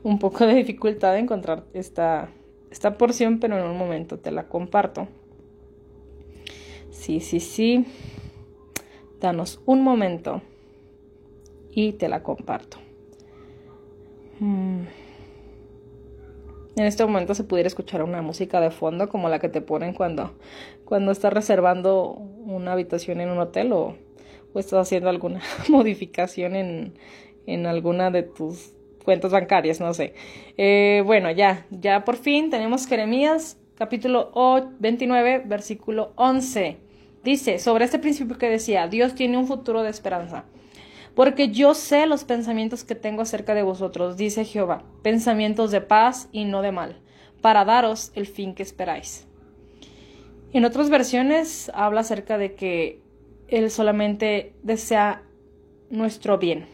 un 0.03 0.19
poco 0.19 0.47
de 0.47 0.55
dificultad 0.55 1.13
de 1.13 1.19
encontrar 1.19 1.65
esta, 1.75 2.31
esta 2.71 2.97
porción, 2.97 3.41
pero 3.41 3.59
en 3.59 3.65
un 3.65 3.77
momento 3.77 4.19
te 4.19 4.31
la 4.31 4.49
comparto. 4.49 5.07
Sí, 6.91 7.21
sí, 7.21 7.41
sí. 7.41 7.85
Danos 9.21 9.61
un 9.67 9.83
momento 9.83 10.41
y 11.71 11.93
te 11.93 12.09
la 12.09 12.23
comparto. 12.23 12.79
Mm. 14.41 14.85
En 16.77 16.85
este 16.87 17.05
momento 17.05 17.35
se 17.35 17.45
pudiera 17.45 17.67
escuchar 17.67 18.03
una 18.03 18.23
música 18.23 18.63
de 18.63 18.71
fondo 18.71 19.11
como 19.11 19.29
la 19.29 19.41
que 19.41 19.51
te 19.51 19.61
ponen 19.61 19.93
cuando, 19.93 20.39
cuando 20.87 21.13
estás 21.13 21.35
reservando 21.35 22.13
una 22.13 22.73
habitación 22.73 23.21
en 23.21 23.29
un 23.29 23.41
hotel 23.41 23.75
o, 23.75 23.95
o 24.53 24.59
estás 24.59 24.81
haciendo 24.81 25.09
alguna 25.09 25.41
modificación 25.69 26.57
en, 26.57 26.95
en 27.47 27.67
alguna 27.67 28.11
de 28.11 28.23
tus 28.23 28.73
cuentas 29.05 29.33
bancarias, 29.33 29.81
no 29.81 29.95
sé. 29.95 30.15
Eh, 30.57 31.03
bueno, 31.07 31.31
ya, 31.31 31.67
ya 31.71 32.05
por 32.05 32.17
fin 32.17 32.51
tenemos 32.51 32.87
Jeremías 32.87 33.59
capítulo 33.79 34.33
29, 34.81 35.45
versículo 35.47 36.13
11. 36.17 36.79
Dice, 37.23 37.59
sobre 37.59 37.85
este 37.85 37.99
principio 37.99 38.37
que 38.37 38.51
decía, 38.51 38.89
Dios 38.89 39.15
tiene 39.15 39.39
un 39.39 39.47
futuro 39.47 39.83
de 39.83 39.91
esperanza. 39.91 40.45
Porque 41.15 41.49
yo 41.49 41.75
sé 41.75 42.07
los 42.07 42.25
pensamientos 42.25 42.85
que 42.85 42.95
tengo 42.95 43.23
acerca 43.23 43.55
de 43.55 43.63
vosotros, 43.63 44.17
dice 44.17 44.45
Jehová, 44.45 44.85
pensamientos 45.03 45.71
de 45.71 45.81
paz 45.81 46.29
y 46.33 46.45
no 46.45 46.61
de 46.61 46.73
mal, 46.73 47.01
para 47.41 47.65
daros 47.65 48.13
el 48.15 48.27
fin 48.27 48.55
que 48.55 48.63
esperáis. 48.63 49.27
En 50.53 50.65
otras 50.65 50.91
versiones 50.91 51.71
habla 51.75 52.01
acerca 52.01 52.37
de 52.37 52.55
que 52.55 53.01
Él 53.49 53.71
solamente 53.71 54.55
desea 54.63 55.23
nuestro 55.91 56.39
bien 56.39 56.67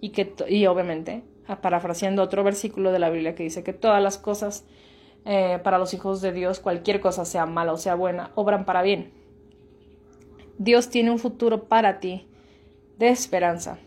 y 0.00 0.10
que 0.10 0.34
y 0.48 0.66
obviamente 0.66 1.22
parafraseando 1.56 2.22
otro 2.22 2.44
versículo 2.44 2.92
de 2.92 2.98
la 2.98 3.10
Biblia 3.10 3.34
que 3.34 3.42
dice 3.42 3.62
que 3.62 3.72
todas 3.72 4.02
las 4.02 4.18
cosas 4.18 4.64
eh, 5.24 5.58
para 5.62 5.78
los 5.78 5.94
hijos 5.94 6.20
de 6.20 6.32
Dios, 6.32 6.60
cualquier 6.60 7.00
cosa 7.00 7.24
sea 7.24 7.46
mala 7.46 7.72
o 7.72 7.78
sea 7.78 7.94
buena, 7.94 8.30
obran 8.34 8.64
para 8.64 8.82
bien. 8.82 9.12
Dios 10.58 10.88
tiene 10.90 11.10
un 11.10 11.18
futuro 11.18 11.64
para 11.64 12.00
ti 12.00 12.26
de 12.98 13.08
esperanza. 13.08 13.78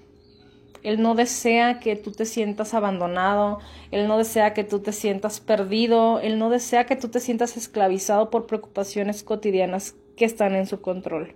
Él 0.83 1.01
no 1.01 1.13
desea 1.13 1.79
que 1.79 1.95
tú 1.95 2.11
te 2.11 2.25
sientas 2.25 2.73
abandonado, 2.73 3.59
Él 3.91 4.07
no 4.07 4.17
desea 4.17 4.53
que 4.53 4.63
tú 4.63 4.79
te 4.79 4.91
sientas 4.93 5.39
perdido, 5.39 6.19
Él 6.19 6.39
no 6.39 6.49
desea 6.49 6.85
que 6.85 6.95
tú 6.95 7.09
te 7.09 7.19
sientas 7.19 7.55
esclavizado 7.55 8.31
por 8.31 8.47
preocupaciones 8.47 9.23
cotidianas 9.23 9.95
que 10.15 10.25
están 10.25 10.55
en 10.55 10.65
su 10.65 10.81
control. 10.81 11.35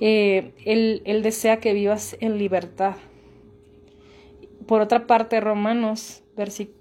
Eh, 0.00 0.52
él, 0.64 1.02
él 1.04 1.22
desea 1.22 1.58
que 1.58 1.72
vivas 1.72 2.16
en 2.20 2.38
libertad. 2.38 2.96
Por 4.66 4.80
otra 4.80 5.06
parte, 5.06 5.40
Romanos 5.40 6.22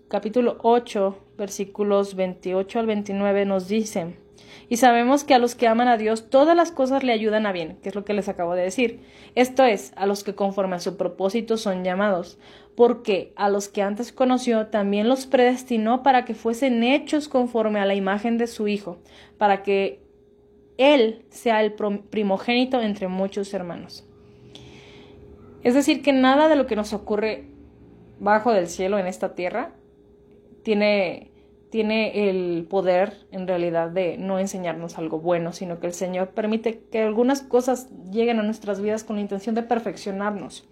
capítulo 0.07 0.57
8, 0.61 1.17
versículos 1.37 2.15
28 2.15 2.79
al 2.79 2.85
29 2.85 3.45
nos 3.45 3.67
dice, 3.67 4.17
y 4.69 4.77
sabemos 4.77 5.23
que 5.23 5.33
a 5.33 5.39
los 5.39 5.55
que 5.55 5.67
aman 5.67 5.87
a 5.87 5.97
Dios 5.97 6.29
todas 6.29 6.55
las 6.55 6.71
cosas 6.71 7.03
le 7.03 7.13
ayudan 7.13 7.45
a 7.45 7.51
bien, 7.51 7.77
que 7.81 7.89
es 7.89 7.95
lo 7.95 8.05
que 8.05 8.13
les 8.13 8.27
acabo 8.27 8.53
de 8.53 8.63
decir. 8.63 9.01
Esto 9.35 9.63
es, 9.63 9.93
a 9.95 10.05
los 10.05 10.23
que 10.23 10.35
conforme 10.35 10.75
a 10.75 10.79
su 10.79 10.97
propósito 10.97 11.57
son 11.57 11.83
llamados, 11.83 12.37
porque 12.75 13.33
a 13.35 13.49
los 13.49 13.69
que 13.69 13.81
antes 13.81 14.11
conoció 14.11 14.67
también 14.67 15.07
los 15.07 15.25
predestinó 15.25 16.03
para 16.03 16.25
que 16.25 16.35
fuesen 16.35 16.83
hechos 16.83 17.27
conforme 17.29 17.79
a 17.79 17.85
la 17.85 17.95
imagen 17.95 18.37
de 18.37 18.47
su 18.47 18.67
Hijo, 18.67 18.99
para 19.37 19.63
que 19.63 20.01
Él 20.77 21.25
sea 21.29 21.61
el 21.61 21.73
primogénito 21.73 22.81
entre 22.81 23.07
muchos 23.07 23.53
hermanos. 23.53 24.05
Es 25.63 25.73
decir, 25.73 26.01
que 26.01 26.13
nada 26.13 26.47
de 26.47 26.55
lo 26.55 26.67
que 26.67 26.75
nos 26.75 26.93
ocurre 26.93 27.45
bajo 28.19 28.51
del 28.51 28.67
cielo 28.67 28.97
en 28.97 29.07
esta 29.07 29.35
tierra 29.35 29.73
tiene, 30.63 31.31
tiene 31.71 32.29
el 32.29 32.65
poder 32.69 33.27
en 33.31 33.47
realidad 33.47 33.89
de 33.89 34.17
no 34.17 34.39
enseñarnos 34.39 34.97
algo 34.97 35.19
bueno, 35.19 35.53
sino 35.53 35.79
que 35.79 35.87
el 35.87 35.93
Señor 35.93 36.29
permite 36.29 36.79
que 36.91 37.01
algunas 37.01 37.41
cosas 37.41 37.89
lleguen 38.11 38.39
a 38.39 38.43
nuestras 38.43 38.81
vidas 38.81 39.03
con 39.03 39.15
la 39.17 39.23
intención 39.23 39.55
de 39.55 39.63
perfeccionarnos. 39.63 40.67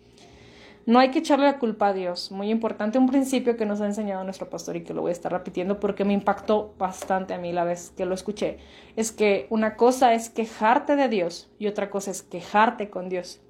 No 0.86 1.00
hay 1.00 1.10
que 1.10 1.20
echarle 1.20 1.46
la 1.46 1.58
culpa 1.58 1.88
a 1.88 1.94
Dios. 1.94 2.32
Muy 2.32 2.52
importante, 2.52 3.00
un 3.00 3.08
principio 3.08 3.58
que 3.58 3.66
nos 3.66 3.82
ha 3.82 3.88
enseñado 3.88 4.24
nuestro 4.24 4.50
pastor 4.50 4.76
y 4.76 4.84
que 4.84 4.94
lo 4.94 5.02
voy 5.02 5.10
a 5.10 5.14
estar 5.14 5.32
repitiendo 5.32 5.80
porque 5.80 6.06
me 6.06 6.14
impactó 6.14 6.76
bastante 6.78 7.34
a 7.34 7.40
mí 7.40 7.52
la 7.52 7.64
vez 7.64 7.92
que 7.98 8.06
lo 8.06 8.14
escuché. 8.14 8.60
Es 8.96 9.12
que 9.12 9.48
una 9.50 9.78
cosa 9.78 10.14
es 10.14 10.30
quejarte 10.30 10.96
de 10.96 11.10
Dios 11.10 11.50
y 11.58 11.68
otra 11.68 11.90
cosa 11.90 12.12
es 12.12 12.22
quejarte 12.22 12.92
con 12.92 13.10
Dios. 13.10 13.42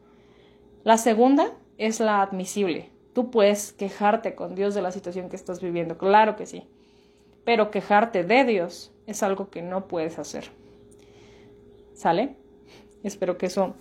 La 0.85 0.97
segunda 0.97 1.51
es 1.77 1.99
la 1.99 2.21
admisible. 2.21 2.89
Tú 3.13 3.31
puedes 3.31 3.73
quejarte 3.73 4.33
con 4.33 4.55
Dios 4.55 4.73
de 4.73 4.81
la 4.81 4.91
situación 4.91 5.29
que 5.29 5.35
estás 5.35 5.61
viviendo, 5.61 5.97
claro 5.97 6.37
que 6.37 6.45
sí. 6.45 6.63
Pero 7.43 7.69
quejarte 7.69 8.23
de 8.23 8.45
Dios 8.45 8.93
es 9.07 9.23
algo 9.23 9.49
que 9.49 9.61
no 9.61 9.87
puedes 9.87 10.19
hacer. 10.19 10.51
¿Sale? 11.93 12.37
Espero 13.03 13.37
que 13.37 13.47
eso 13.47 13.75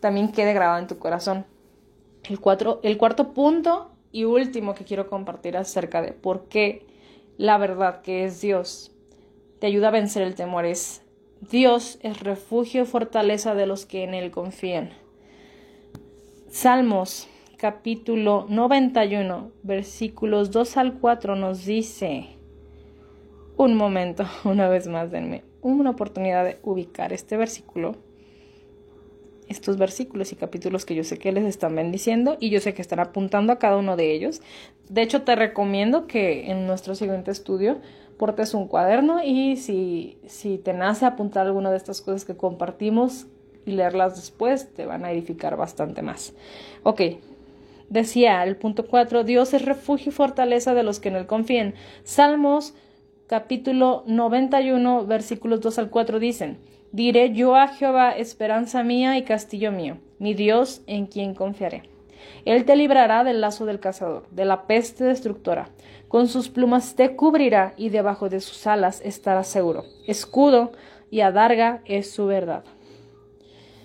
también 0.00 0.32
quede 0.32 0.52
grabado 0.52 0.80
en 0.80 0.88
tu 0.88 0.98
corazón. 0.98 1.46
El, 2.28 2.38
cuarto 2.40 3.32
punto 3.32 3.90
y 4.12 4.24
último 4.24 4.74
que 4.74 4.84
quiero 4.84 5.08
compartir 5.08 5.56
acerca 5.56 6.02
de 6.02 6.12
por 6.12 6.48
qué 6.48 6.86
la 7.36 7.58
verdad 7.58 8.02
que 8.02 8.24
es 8.24 8.40
Dios 8.40 8.92
te 9.60 9.66
ayuda 9.66 9.88
a 9.88 9.92
vencer 9.92 10.22
el 10.22 10.34
temor 10.34 10.64
es 10.64 11.02
Dios 11.40 11.98
es 12.02 12.20
refugio 12.20 12.82
y 12.82 12.86
fortaleza 12.86 13.54
de 13.54 13.66
los 13.66 13.86
que 13.86 14.04
en 14.04 14.14
Él 14.14 14.30
confían. 14.30 14.90
Salmos 16.50 17.28
capítulo 17.56 18.46
91, 18.48 19.50
versículos 19.62 20.50
2 20.50 20.76
al 20.76 20.98
4 20.98 21.36
nos 21.36 21.64
dice, 21.64 22.28
un 23.56 23.76
momento, 23.76 24.24
una 24.44 24.68
vez 24.68 24.86
más, 24.86 25.10
denme 25.10 25.44
una 25.60 25.90
oportunidad 25.90 26.44
de 26.44 26.58
ubicar 26.62 27.12
este 27.12 27.36
versículo, 27.36 27.96
estos 29.48 29.78
versículos 29.78 30.32
y 30.32 30.36
capítulos 30.36 30.84
que 30.84 30.94
yo 30.94 31.04
sé 31.04 31.18
que 31.18 31.32
les 31.32 31.44
están 31.44 31.74
bendiciendo 31.74 32.36
y 32.40 32.50
yo 32.50 32.60
sé 32.60 32.74
que 32.74 32.82
están 32.82 33.00
apuntando 33.00 33.52
a 33.52 33.58
cada 33.58 33.76
uno 33.76 33.96
de 33.96 34.12
ellos. 34.12 34.40
De 34.88 35.02
hecho, 35.02 35.22
te 35.22 35.34
recomiendo 35.36 36.06
que 36.06 36.50
en 36.50 36.66
nuestro 36.66 36.94
siguiente 36.94 37.30
estudio 37.30 37.78
portes 38.18 38.54
un 38.54 38.68
cuaderno 38.68 39.22
y 39.24 39.56
si, 39.56 40.18
si 40.26 40.58
te 40.58 40.72
nace 40.72 41.06
apuntar 41.06 41.46
alguna 41.46 41.70
de 41.70 41.76
estas 41.76 42.00
cosas 42.00 42.24
que 42.24 42.36
compartimos 42.36 43.26
y 43.64 43.72
leerlas 43.72 44.16
después, 44.16 44.72
te 44.74 44.86
van 44.86 45.04
a 45.04 45.12
edificar 45.12 45.56
bastante 45.56 46.02
más. 46.02 46.34
Ok, 46.82 47.02
Decía 47.88 48.44
el 48.44 48.56
punto 48.56 48.86
4, 48.86 49.24
Dios 49.24 49.54
es 49.54 49.64
refugio 49.64 50.10
y 50.10 50.14
fortaleza 50.14 50.74
de 50.74 50.82
los 50.82 51.00
que 51.00 51.08
en 51.08 51.16
él 51.16 51.26
confíen. 51.26 51.74
Salmos 52.04 52.74
capítulo 53.26 54.04
91 54.06 55.06
versículos 55.06 55.60
2 55.62 55.78
al 55.78 55.90
4 55.90 56.18
dicen, 56.18 56.58
Diré 56.92 57.34
yo 57.34 57.54
a 57.54 57.68
Jehová, 57.68 58.12
esperanza 58.12 58.82
mía 58.82 59.18
y 59.18 59.22
castillo 59.22 59.72
mío, 59.72 59.98
mi 60.18 60.34
Dios 60.34 60.82
en 60.86 61.06
quien 61.06 61.34
confiaré. 61.34 61.82
Él 62.44 62.64
te 62.64 62.76
librará 62.76 63.24
del 63.24 63.40
lazo 63.40 63.66
del 63.66 63.80
cazador, 63.80 64.26
de 64.30 64.44
la 64.44 64.66
peste 64.66 65.04
destructora. 65.04 65.70
Con 66.08 66.28
sus 66.28 66.48
plumas 66.48 66.94
te 66.94 67.14
cubrirá 67.14 67.74
y 67.76 67.90
debajo 67.90 68.28
de 68.28 68.40
sus 68.40 68.66
alas 68.66 69.02
estarás 69.04 69.48
seguro. 69.48 69.84
Escudo 70.06 70.72
y 71.10 71.20
adarga 71.20 71.82
es 71.84 72.10
su 72.10 72.26
verdad. 72.26 72.64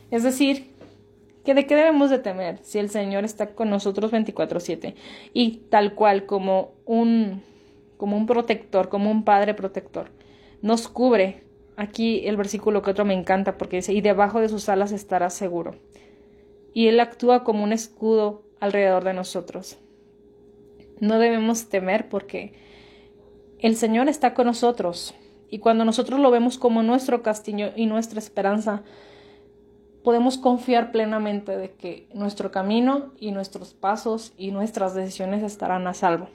Es 0.09 0.23
decir, 0.23 0.73
que 1.43 1.53
de 1.53 1.65
qué 1.65 1.75
debemos 1.75 2.09
de 2.09 2.19
temer 2.19 2.59
si 2.61 2.79
el 2.79 2.89
Señor 2.89 3.25
está 3.25 3.53
con 3.53 3.69
nosotros 3.69 4.11
24/7 4.11 4.95
y 5.33 5.57
tal 5.69 5.93
cual 5.95 6.25
como 6.25 6.71
un 6.85 7.43
como 7.97 8.17
un 8.17 8.25
protector, 8.25 8.89
como 8.89 9.11
un 9.11 9.23
padre 9.23 9.53
protector. 9.53 10.11
Nos 10.61 10.87
cubre. 10.87 11.43
Aquí 11.75 12.27
el 12.27 12.37
versículo 12.37 12.81
que 12.81 12.91
otro 12.91 13.05
me 13.05 13.13
encanta 13.13 13.57
porque 13.57 13.77
dice, 13.77 13.93
y 13.93 14.01
debajo 14.01 14.39
de 14.39 14.49
sus 14.49 14.69
alas 14.69 14.91
estará 14.91 15.29
seguro. 15.29 15.75
Y 16.73 16.87
Él 16.87 16.99
actúa 16.99 17.43
como 17.43 17.63
un 17.63 17.71
escudo 17.71 18.43
alrededor 18.59 19.03
de 19.03 19.13
nosotros. 19.13 19.77
No 20.99 21.19
debemos 21.19 21.69
temer 21.69 22.09
porque 22.09 22.53
el 23.59 23.75
Señor 23.75 24.09
está 24.09 24.33
con 24.33 24.47
nosotros. 24.47 25.15
Y 25.49 25.59
cuando 25.59 25.85
nosotros 25.85 26.19
lo 26.19 26.31
vemos 26.31 26.57
como 26.57 26.83
nuestro 26.83 27.21
castillo 27.21 27.71
y 27.75 27.85
nuestra 27.85 28.19
esperanza, 28.19 28.83
podemos 30.03 30.37
confiar 30.37 30.91
plenamente 30.91 31.55
de 31.57 31.71
que 31.71 32.07
nuestro 32.13 32.51
camino 32.51 33.13
y 33.19 33.31
nuestros 33.31 33.73
pasos 33.73 34.33
y 34.37 34.51
nuestras 34.51 34.93
decisiones 34.93 35.43
estarán 35.43 35.87
a 35.87 35.93
salvo. 35.93 36.27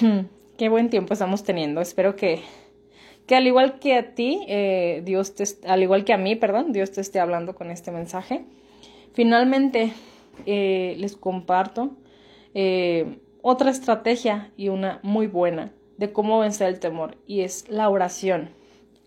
Hmm, 0.00 0.26
qué 0.56 0.68
buen 0.68 0.90
tiempo 0.90 1.14
estamos 1.14 1.44
teniendo. 1.44 1.80
Espero 1.80 2.14
que, 2.14 2.42
que 3.28 3.36
al 3.36 3.46
igual 3.46 3.78
que 3.78 3.94
a 3.94 4.14
ti, 4.14 4.40
eh, 4.48 5.02
Dios 5.04 5.34
te, 5.34 5.44
al 5.68 5.82
igual 5.82 6.04
que 6.04 6.14
a 6.14 6.16
mí, 6.16 6.34
perdón, 6.34 6.72
Dios 6.72 6.90
te 6.92 7.02
esté 7.02 7.20
hablando 7.20 7.54
con 7.54 7.70
este 7.70 7.90
mensaje. 7.90 8.46
Finalmente, 9.12 9.92
eh, 10.46 10.96
les 10.98 11.14
comparto 11.14 11.90
eh, 12.54 13.18
otra 13.42 13.70
estrategia 13.70 14.50
y 14.56 14.70
una 14.70 14.98
muy 15.02 15.26
buena 15.26 15.72
de 15.98 16.10
cómo 16.10 16.40
vencer 16.40 16.68
el 16.68 16.80
temor 16.80 17.18
y 17.26 17.42
es 17.42 17.68
la 17.68 17.90
oración. 17.90 18.48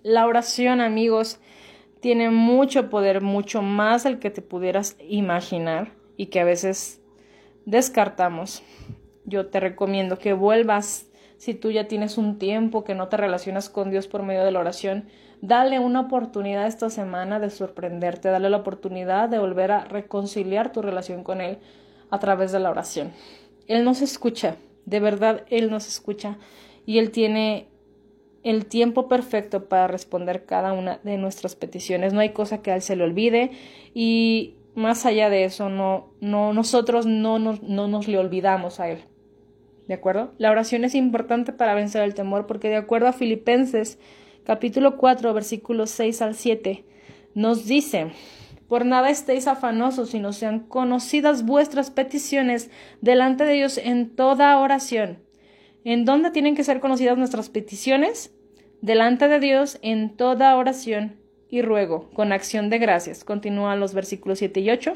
La 0.03 0.27
oración, 0.27 0.81
amigos, 0.81 1.39
tiene 1.99 2.29
mucho 2.29 2.91
poder, 2.91 3.21
mucho 3.21 3.63
más 3.63 4.03
del 4.03 4.19
que 4.19 4.29
te 4.29 4.43
pudieras 4.43 4.97
imaginar 4.99 5.93
y 6.15 6.27
que 6.27 6.39
a 6.39 6.45
veces 6.45 7.01
descartamos. 7.65 8.61
Yo 9.25 9.47
te 9.47 9.59
recomiendo 9.59 10.19
que 10.19 10.33
vuelvas, 10.33 11.10
si 11.41 11.55
tú 11.55 11.71
ya 11.71 11.87
tienes 11.87 12.19
un 12.19 12.37
tiempo 12.37 12.83
que 12.83 12.93
no 12.93 13.07
te 13.07 13.17
relacionas 13.17 13.67
con 13.67 13.89
Dios 13.89 14.05
por 14.05 14.21
medio 14.21 14.43
de 14.43 14.51
la 14.51 14.59
oración, 14.59 15.05
dale 15.41 15.79
una 15.79 16.01
oportunidad 16.01 16.67
esta 16.67 16.91
semana 16.91 17.39
de 17.39 17.49
sorprenderte, 17.49 18.29
dale 18.29 18.47
la 18.51 18.57
oportunidad 18.57 19.27
de 19.27 19.39
volver 19.39 19.71
a 19.71 19.85
reconciliar 19.85 20.71
tu 20.71 20.83
relación 20.83 21.23
con 21.23 21.41
Él 21.41 21.57
a 22.11 22.19
través 22.19 22.51
de 22.51 22.59
la 22.59 22.69
oración. 22.69 23.11
Él 23.65 23.83
nos 23.83 24.03
escucha, 24.03 24.57
de 24.85 24.99
verdad 24.99 25.41
Él 25.49 25.71
nos 25.71 25.87
escucha 25.87 26.37
y 26.85 26.99
Él 26.99 27.09
tiene 27.09 27.69
el 28.43 28.67
tiempo 28.67 29.07
perfecto 29.07 29.67
para 29.67 29.87
responder 29.87 30.45
cada 30.45 30.73
una 30.73 30.99
de 31.01 31.17
nuestras 31.17 31.55
peticiones. 31.55 32.13
No 32.13 32.19
hay 32.19 32.33
cosa 32.33 32.61
que 32.61 32.69
a 32.69 32.75
él 32.75 32.83
se 32.83 32.95
le 32.95 33.03
olvide 33.03 33.49
y 33.95 34.57
más 34.75 35.07
allá 35.07 35.31
de 35.31 35.45
eso, 35.45 35.69
no, 35.69 36.13
no, 36.21 36.53
nosotros 36.53 37.07
no 37.07 37.39
nos, 37.39 37.63
no 37.63 37.87
nos 37.87 38.07
le 38.07 38.19
olvidamos 38.19 38.79
a 38.79 38.89
él. 38.89 39.05
¿De 39.91 39.95
acuerdo? 39.95 40.31
La 40.37 40.51
oración 40.51 40.85
es 40.85 40.95
importante 40.95 41.51
para 41.51 41.73
vencer 41.73 42.01
el 42.03 42.13
temor 42.13 42.47
porque 42.47 42.69
de 42.69 42.77
acuerdo 42.77 43.09
a 43.09 43.11
Filipenses 43.11 43.99
capítulo 44.45 44.95
4 44.95 45.33
versículos 45.33 45.89
6 45.89 46.21
al 46.21 46.33
7 46.33 46.85
nos 47.33 47.65
dice, 47.65 48.13
por 48.69 48.85
nada 48.85 49.09
estéis 49.09 49.47
afanosos, 49.47 50.11
sino 50.11 50.31
sean 50.31 50.61
conocidas 50.61 51.45
vuestras 51.45 51.91
peticiones 51.91 52.71
delante 53.01 53.43
de 53.43 53.51
Dios 53.51 53.77
en 53.77 54.15
toda 54.15 54.57
oración 54.59 55.17
¿En 55.83 56.05
dónde 56.05 56.31
tienen 56.31 56.55
que 56.55 56.63
ser 56.63 56.79
conocidas 56.79 57.17
nuestras 57.17 57.49
peticiones? 57.49 58.33
Delante 58.79 59.27
de 59.27 59.41
Dios 59.41 59.77
en 59.81 60.15
toda 60.15 60.55
oración 60.55 61.17
y 61.49 61.63
ruego, 61.63 62.09
con 62.13 62.31
acción 62.31 62.69
de 62.69 62.79
gracias. 62.79 63.25
Continúan 63.25 63.81
los 63.81 63.93
versículos 63.93 64.39
7 64.39 64.61
y 64.61 64.69
8. 64.69 64.93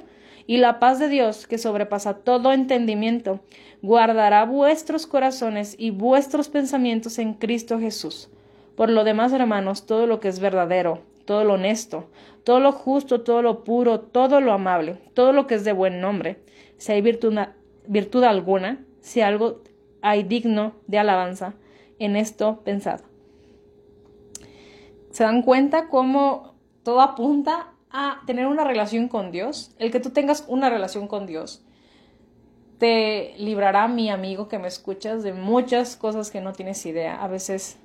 Y 0.47 0.57
la 0.57 0.79
paz 0.79 0.99
de 0.99 1.09
Dios, 1.09 1.47
que 1.47 1.57
sobrepasa 1.57 2.17
todo 2.17 2.53
entendimiento, 2.53 3.39
guardará 3.81 4.45
vuestros 4.45 5.07
corazones 5.07 5.75
y 5.77 5.89
vuestros 5.91 6.49
pensamientos 6.49 7.17
en 7.17 7.33
Cristo 7.33 7.79
Jesús. 7.79 8.29
Por 8.75 8.89
lo 8.89 9.03
demás, 9.03 9.33
hermanos, 9.33 9.85
todo 9.85 10.05
lo 10.05 10.19
que 10.19 10.27
es 10.27 10.39
verdadero, 10.39 10.99
todo 11.25 11.43
lo 11.43 11.53
honesto, 11.53 12.09
todo 12.43 12.59
lo 12.59 12.71
justo, 12.71 13.21
todo 13.21 13.41
lo 13.41 13.63
puro, 13.63 14.01
todo 14.01 14.41
lo 14.41 14.53
amable, 14.53 14.97
todo 15.13 15.33
lo 15.33 15.47
que 15.47 15.55
es 15.55 15.63
de 15.63 15.73
buen 15.73 15.99
nombre, 15.99 16.39
si 16.77 16.91
hay 16.91 17.01
virtud, 17.01 18.23
alguna, 18.23 18.85
si 19.01 19.21
algo 19.21 19.61
hay 20.01 20.23
digno 20.23 20.73
de 20.87 20.99
alabanza, 20.99 21.55
en 21.97 22.15
esto 22.15 22.61
pensado. 22.63 23.05
¿Se 25.09 25.23
dan 25.23 25.41
cuenta 25.41 25.87
cómo 25.87 26.55
todo 26.83 27.01
apunta 27.01 27.74
a 27.95 28.21
tener 28.25 28.45
una 28.47 28.65
relación 28.65 29.07
con 29.07 29.31
Dios? 29.31 29.73
El 29.79 29.89
que 29.89 30.01
tú 30.01 30.09
tengas 30.09 30.43
una 30.47 30.69
relación 30.69 31.07
con 31.07 31.25
Dios 31.25 31.63
te 32.77 33.33
librará, 33.37 33.87
mi 33.87 34.09
amigo 34.09 34.49
que 34.49 34.59
me 34.59 34.67
escuchas, 34.67 35.23
de 35.23 35.31
muchas 35.31 35.95
cosas 35.95 36.29
que 36.29 36.41
no 36.41 36.51
tienes 36.51 36.85
idea. 36.85 37.23
A 37.23 37.27
veces 37.27 37.79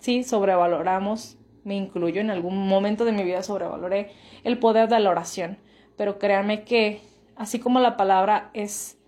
sí 0.00 0.22
sobrevaloramos, 0.22 1.38
me 1.64 1.76
incluyo, 1.76 2.20
en 2.20 2.30
algún 2.30 2.68
momento 2.68 3.06
de 3.06 3.12
mi 3.12 3.24
vida 3.24 3.42
sobrevaloré 3.42 4.10
el 4.42 4.58
poder 4.58 4.88
de 4.88 5.00
la 5.00 5.10
oración, 5.10 5.56
pero 5.96 6.18
créanme 6.18 6.64
que 6.64 7.00
así 7.36 7.58
como 7.58 7.80
la 7.80 7.96
palabra 7.96 8.50
es, 8.52 8.98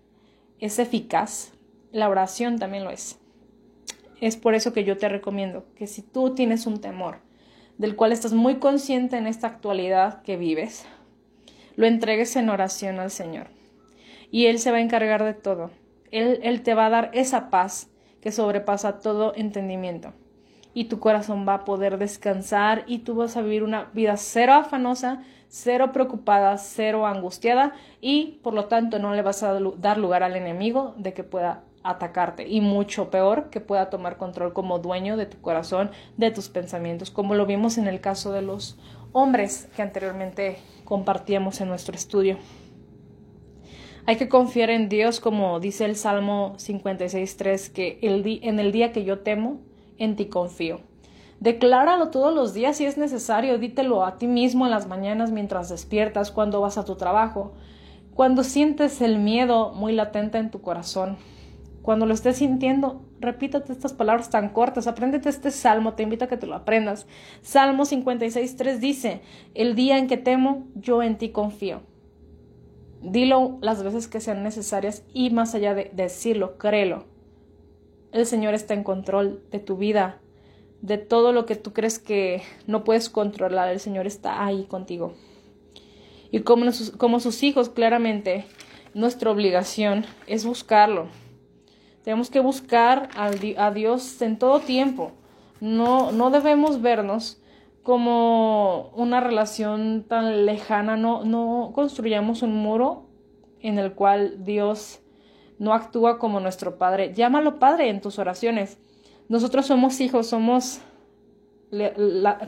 es 0.58 0.78
eficaz, 0.78 1.52
la 1.92 2.08
oración 2.08 2.58
también 2.58 2.84
lo 2.84 2.90
es. 2.90 3.20
Es 4.22 4.38
por 4.38 4.54
eso 4.54 4.72
que 4.72 4.84
yo 4.84 4.96
te 4.96 5.10
recomiendo 5.10 5.66
que 5.74 5.86
si 5.86 6.00
tú 6.00 6.34
tienes 6.34 6.66
un 6.66 6.80
temor 6.80 7.18
del 7.78 7.96
cual 7.96 8.12
estás 8.12 8.32
muy 8.32 8.56
consciente 8.56 9.16
en 9.16 9.26
esta 9.26 9.46
actualidad 9.46 10.22
que 10.22 10.36
vives, 10.36 10.86
lo 11.76 11.86
entregues 11.86 12.36
en 12.36 12.48
oración 12.48 12.98
al 13.00 13.10
Señor. 13.10 13.48
Y 14.30 14.46
Él 14.46 14.58
se 14.58 14.70
va 14.70 14.78
a 14.78 14.80
encargar 14.80 15.24
de 15.24 15.34
todo. 15.34 15.70
Él, 16.10 16.40
él 16.42 16.62
te 16.62 16.74
va 16.74 16.86
a 16.86 16.90
dar 16.90 17.10
esa 17.14 17.50
paz 17.50 17.90
que 18.20 18.32
sobrepasa 18.32 19.00
todo 19.00 19.34
entendimiento. 19.34 20.12
Y 20.72 20.84
tu 20.84 20.98
corazón 20.98 21.46
va 21.48 21.54
a 21.54 21.64
poder 21.64 21.98
descansar 21.98 22.84
y 22.86 22.98
tú 22.98 23.14
vas 23.14 23.36
a 23.36 23.42
vivir 23.42 23.62
una 23.62 23.84
vida 23.92 24.16
cero 24.16 24.54
afanosa, 24.54 25.22
cero 25.48 25.92
preocupada, 25.92 26.58
cero 26.58 27.06
angustiada 27.06 27.72
y 28.00 28.40
por 28.42 28.52
lo 28.52 28.66
tanto 28.66 28.98
no 28.98 29.14
le 29.14 29.22
vas 29.22 29.42
a 29.42 29.58
dar 29.78 29.98
lugar 29.98 30.22
al 30.22 30.36
enemigo 30.36 30.94
de 30.98 31.14
que 31.14 31.24
pueda 31.24 31.62
atacarte 31.90 32.48
y 32.48 32.60
mucho 32.60 33.10
peor 33.10 33.50
que 33.50 33.60
pueda 33.60 33.90
tomar 33.90 34.16
control 34.16 34.52
como 34.52 34.78
dueño 34.78 35.16
de 35.16 35.26
tu 35.26 35.40
corazón, 35.40 35.90
de 36.16 36.30
tus 36.30 36.48
pensamientos, 36.48 37.10
como 37.10 37.34
lo 37.34 37.46
vimos 37.46 37.78
en 37.78 37.86
el 37.86 38.00
caso 38.00 38.32
de 38.32 38.42
los 38.42 38.78
hombres 39.12 39.68
que 39.76 39.82
anteriormente 39.82 40.58
compartíamos 40.84 41.60
en 41.60 41.68
nuestro 41.68 41.94
estudio. 41.94 42.38
Hay 44.08 44.16
que 44.16 44.28
confiar 44.28 44.70
en 44.70 44.88
Dios, 44.88 45.18
como 45.18 45.58
dice 45.58 45.84
el 45.84 45.96
Salmo 45.96 46.54
56.3, 46.58 47.72
que 47.72 47.98
el 48.02 48.40
en 48.42 48.60
el 48.60 48.70
día 48.70 48.92
que 48.92 49.04
yo 49.04 49.18
temo, 49.18 49.60
en 49.98 50.14
ti 50.14 50.26
confío. 50.26 50.80
Decláralo 51.40 52.10
todos 52.10 52.34
los 52.34 52.54
días 52.54 52.76
si 52.76 52.86
es 52.86 52.96
necesario, 52.96 53.58
dítelo 53.58 54.04
a 54.04 54.16
ti 54.16 54.26
mismo 54.26 54.64
en 54.64 54.70
las 54.70 54.86
mañanas 54.86 55.32
mientras 55.32 55.68
despiertas, 55.68 56.30
cuando 56.30 56.60
vas 56.60 56.78
a 56.78 56.84
tu 56.84 56.94
trabajo, 56.94 57.52
cuando 58.14 58.44
sientes 58.44 59.02
el 59.02 59.18
miedo 59.18 59.72
muy 59.74 59.92
latente 59.92 60.38
en 60.38 60.50
tu 60.50 60.62
corazón, 60.62 61.18
cuando 61.86 62.04
lo 62.04 62.14
estés 62.14 62.38
sintiendo, 62.38 63.00
repítate 63.20 63.72
estas 63.72 63.92
palabras 63.92 64.28
tan 64.28 64.48
cortas, 64.48 64.88
apréndete 64.88 65.28
este 65.28 65.52
salmo, 65.52 65.94
te 65.94 66.02
invito 66.02 66.24
a 66.24 66.28
que 66.28 66.36
te 66.36 66.48
lo 66.48 66.56
aprendas. 66.56 67.06
Salmo 67.42 67.84
56.3 67.84 68.78
dice, 68.78 69.20
el 69.54 69.76
día 69.76 69.96
en 69.96 70.08
que 70.08 70.16
temo, 70.16 70.66
yo 70.74 71.00
en 71.04 71.16
ti 71.16 71.28
confío. 71.28 71.82
Dilo 73.02 73.58
las 73.60 73.84
veces 73.84 74.08
que 74.08 74.18
sean 74.18 74.42
necesarias 74.42 75.04
y 75.14 75.30
más 75.30 75.54
allá 75.54 75.74
de 75.74 75.92
decirlo, 75.94 76.58
créelo. 76.58 77.04
El 78.10 78.26
Señor 78.26 78.54
está 78.54 78.74
en 78.74 78.82
control 78.82 79.44
de 79.52 79.60
tu 79.60 79.76
vida, 79.76 80.18
de 80.82 80.98
todo 80.98 81.30
lo 81.30 81.46
que 81.46 81.54
tú 81.54 81.72
crees 81.72 82.00
que 82.00 82.42
no 82.66 82.82
puedes 82.82 83.08
controlar, 83.08 83.68
el 83.68 83.78
Señor 83.78 84.08
está 84.08 84.44
ahí 84.44 84.64
contigo. 84.64 85.14
Y 86.32 86.40
como, 86.40 86.66
como 86.98 87.20
sus 87.20 87.44
hijos, 87.44 87.68
claramente, 87.68 88.44
nuestra 88.92 89.30
obligación 89.30 90.04
es 90.26 90.44
buscarlo 90.44 91.06
tenemos 92.06 92.30
que 92.30 92.38
buscar 92.38 93.08
a 93.16 93.70
Dios 93.72 94.22
en 94.22 94.38
todo 94.38 94.60
tiempo. 94.60 95.10
No, 95.60 96.12
no 96.12 96.30
debemos 96.30 96.80
vernos 96.80 97.42
como 97.82 98.92
una 98.94 99.18
relación 99.18 100.04
tan 100.06 100.46
lejana. 100.46 100.96
No, 100.96 101.24
no 101.24 101.72
construyamos 101.74 102.42
un 102.42 102.54
muro 102.54 103.08
en 103.60 103.80
el 103.80 103.94
cual 103.94 104.44
Dios 104.44 105.00
no 105.58 105.74
actúa 105.74 106.20
como 106.20 106.38
nuestro 106.38 106.78
Padre. 106.78 107.12
Llámalo 107.12 107.58
Padre 107.58 107.88
en 107.88 108.00
tus 108.00 108.20
oraciones. 108.20 108.78
Nosotros 109.28 109.66
somos 109.66 110.00
hijos, 110.00 110.28
somos, 110.28 110.78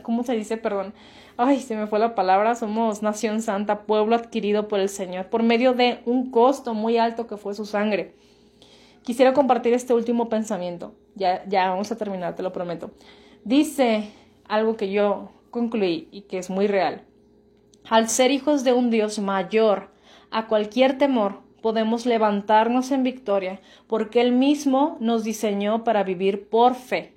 ¿cómo 0.03 0.23
se 0.23 0.35
dice? 0.35 0.55
Perdón. 0.55 0.93
Ay, 1.35 1.59
se 1.59 1.75
me 1.75 1.85
fue 1.85 1.99
la 1.99 2.15
palabra. 2.15 2.55
Somos 2.55 3.03
nación 3.03 3.41
santa, 3.41 3.81
pueblo 3.81 4.15
adquirido 4.15 4.69
por 4.69 4.79
el 4.79 4.87
Señor, 4.87 5.25
por 5.25 5.43
medio 5.43 5.73
de 5.73 5.99
un 6.05 6.31
costo 6.31 6.73
muy 6.73 6.97
alto 6.97 7.27
que 7.27 7.35
fue 7.35 7.53
su 7.55 7.65
sangre. 7.65 8.15
Quisiera 9.03 9.33
compartir 9.33 9.73
este 9.73 9.93
último 9.93 10.29
pensamiento. 10.29 10.93
Ya, 11.15 11.43
ya 11.47 11.69
vamos 11.69 11.91
a 11.91 11.97
terminar, 11.97 12.35
te 12.35 12.43
lo 12.43 12.53
prometo. 12.53 12.91
Dice 13.43 14.11
algo 14.47 14.77
que 14.77 14.91
yo 14.91 15.29
concluí 15.51 16.07
y 16.11 16.21
que 16.21 16.37
es 16.37 16.49
muy 16.49 16.67
real. 16.67 17.03
Al 17.89 18.09
ser 18.09 18.31
hijos 18.31 18.63
de 18.63 18.73
un 18.73 18.89
Dios 18.89 19.19
mayor 19.19 19.89
a 20.31 20.47
cualquier 20.47 20.97
temor, 20.97 21.41
podemos 21.61 22.05
levantarnos 22.05 22.91
en 22.91 23.03
victoria, 23.03 23.61
porque 23.87 24.21
Él 24.21 24.31
mismo 24.31 24.97
nos 24.99 25.23
diseñó 25.23 25.83
para 25.83 26.03
vivir 26.03 26.49
por 26.49 26.75
fe. 26.75 27.13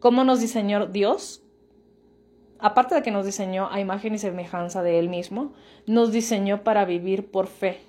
¿Cómo 0.00 0.24
nos 0.24 0.40
diseñó 0.40 0.86
Dios? 0.86 1.42
Aparte 2.58 2.94
de 2.94 3.02
que 3.02 3.10
nos 3.10 3.26
diseñó 3.26 3.68
a 3.70 3.80
imagen 3.80 4.14
y 4.14 4.18
semejanza 4.18 4.82
de 4.82 4.98
Él 4.98 5.08
mismo, 5.08 5.52
nos 5.86 6.12
diseñó 6.12 6.64
para 6.64 6.84
vivir 6.84 7.30
por 7.30 7.46
fe. 7.46 7.80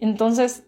Entonces, 0.00 0.64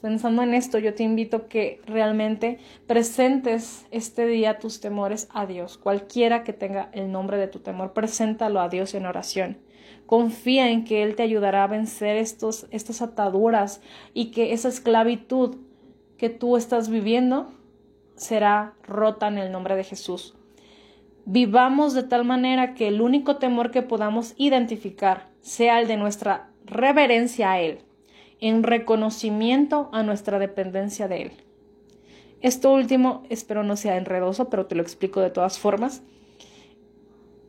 pensando 0.00 0.42
en 0.42 0.54
esto, 0.54 0.78
yo 0.78 0.94
te 0.94 1.02
invito 1.02 1.48
que 1.48 1.80
realmente 1.86 2.58
presentes 2.86 3.86
este 3.90 4.26
día 4.26 4.58
tus 4.58 4.80
temores 4.80 5.28
a 5.32 5.46
Dios. 5.46 5.78
Cualquiera 5.78 6.44
que 6.44 6.52
tenga 6.52 6.90
el 6.92 7.12
nombre 7.12 7.36
de 7.36 7.48
tu 7.48 7.60
temor, 7.60 7.92
preséntalo 7.92 8.60
a 8.60 8.68
Dios 8.68 8.94
en 8.94 9.06
oración. 9.06 9.58
Confía 10.06 10.70
en 10.70 10.84
que 10.84 11.02
Él 11.02 11.16
te 11.16 11.22
ayudará 11.22 11.64
a 11.64 11.68
vencer 11.68 12.16
estos, 12.16 12.66
estas 12.70 13.02
ataduras 13.02 13.80
y 14.14 14.30
que 14.30 14.52
esa 14.52 14.68
esclavitud 14.68 15.56
que 16.16 16.30
tú 16.30 16.56
estás 16.56 16.88
viviendo 16.88 17.52
será 18.16 18.74
rota 18.82 19.28
en 19.28 19.38
el 19.38 19.52
nombre 19.52 19.76
de 19.76 19.84
Jesús. 19.84 20.34
Vivamos 21.24 21.92
de 21.92 22.04
tal 22.04 22.24
manera 22.24 22.74
que 22.74 22.88
el 22.88 23.00
único 23.00 23.36
temor 23.36 23.70
que 23.70 23.82
podamos 23.82 24.34
identificar 24.38 25.28
sea 25.40 25.80
el 25.80 25.86
de 25.86 25.96
nuestra 25.96 26.48
reverencia 26.64 27.52
a 27.52 27.60
Él, 27.60 27.80
en 28.40 28.62
reconocimiento 28.62 29.88
a 29.92 30.02
nuestra 30.02 30.38
dependencia 30.38 31.08
de 31.08 31.22
Él. 31.22 31.32
Esto 32.40 32.72
último 32.72 33.24
espero 33.30 33.64
no 33.64 33.76
sea 33.76 33.96
enredoso, 33.96 34.48
pero 34.48 34.66
te 34.66 34.74
lo 34.74 34.82
explico 34.82 35.20
de 35.20 35.30
todas 35.30 35.58
formas. 35.58 36.02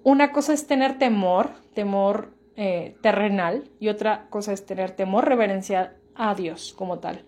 Una 0.03 0.31
cosa 0.31 0.53
es 0.53 0.65
tener 0.65 0.97
temor, 0.97 1.51
temor 1.73 2.31
eh, 2.55 2.95
terrenal 3.01 3.69
y 3.79 3.89
otra 3.89 4.27
cosa 4.29 4.53
es 4.53 4.65
tener 4.65 4.91
temor 4.91 5.25
reverencial 5.27 5.95
a 6.15 6.33
Dios 6.33 6.73
como 6.75 6.99
tal. 6.99 7.23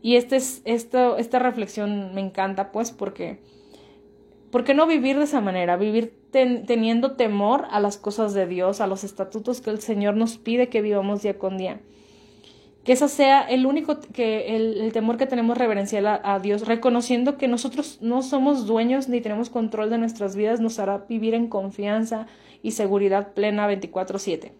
Y 0.00 0.16
este 0.16 0.36
es, 0.36 0.62
esto, 0.64 1.16
esta 1.18 1.38
reflexión 1.38 2.14
me 2.14 2.20
encanta 2.20 2.72
pues 2.72 2.92
porque, 2.92 3.40
¿por 4.50 4.64
qué 4.64 4.72
no 4.72 4.86
vivir 4.86 5.18
de 5.18 5.24
esa 5.24 5.40
manera? 5.40 5.76
Vivir 5.76 6.14
teniendo 6.30 7.12
temor 7.12 7.66
a 7.70 7.80
las 7.80 7.98
cosas 7.98 8.34
de 8.34 8.46
Dios, 8.46 8.80
a 8.80 8.86
los 8.86 9.04
estatutos 9.04 9.60
que 9.60 9.70
el 9.70 9.80
Señor 9.80 10.16
nos 10.16 10.38
pide 10.38 10.68
que 10.68 10.82
vivamos 10.82 11.22
día 11.22 11.38
con 11.38 11.58
día. 11.58 11.80
Que 12.86 12.92
ese 12.92 13.08
sea 13.08 13.42
el 13.42 13.66
único, 13.66 14.00
que 14.00 14.56
el, 14.56 14.92
temor 14.92 15.18
que 15.18 15.26
tenemos 15.26 15.58
reverencial 15.58 16.06
a, 16.06 16.20
a, 16.22 16.38
Dios, 16.38 16.66
reconociendo 16.66 17.36
que 17.36 17.48
nosotros 17.48 17.98
no 18.00 18.22
somos 18.22 18.66
dueños 18.66 19.08
ni 19.08 19.20
tenemos 19.20 19.50
control 19.50 19.90
de 19.90 19.98
nuestras 19.98 20.36
vidas, 20.36 20.60
nos 20.60 20.78
hará 20.78 21.04
vivir 21.08 21.34
en 21.34 21.48
confianza, 21.48 22.28
y 22.66 22.72
seguridad 22.72 23.32
plena 23.32 23.68
24/7. 23.68 24.50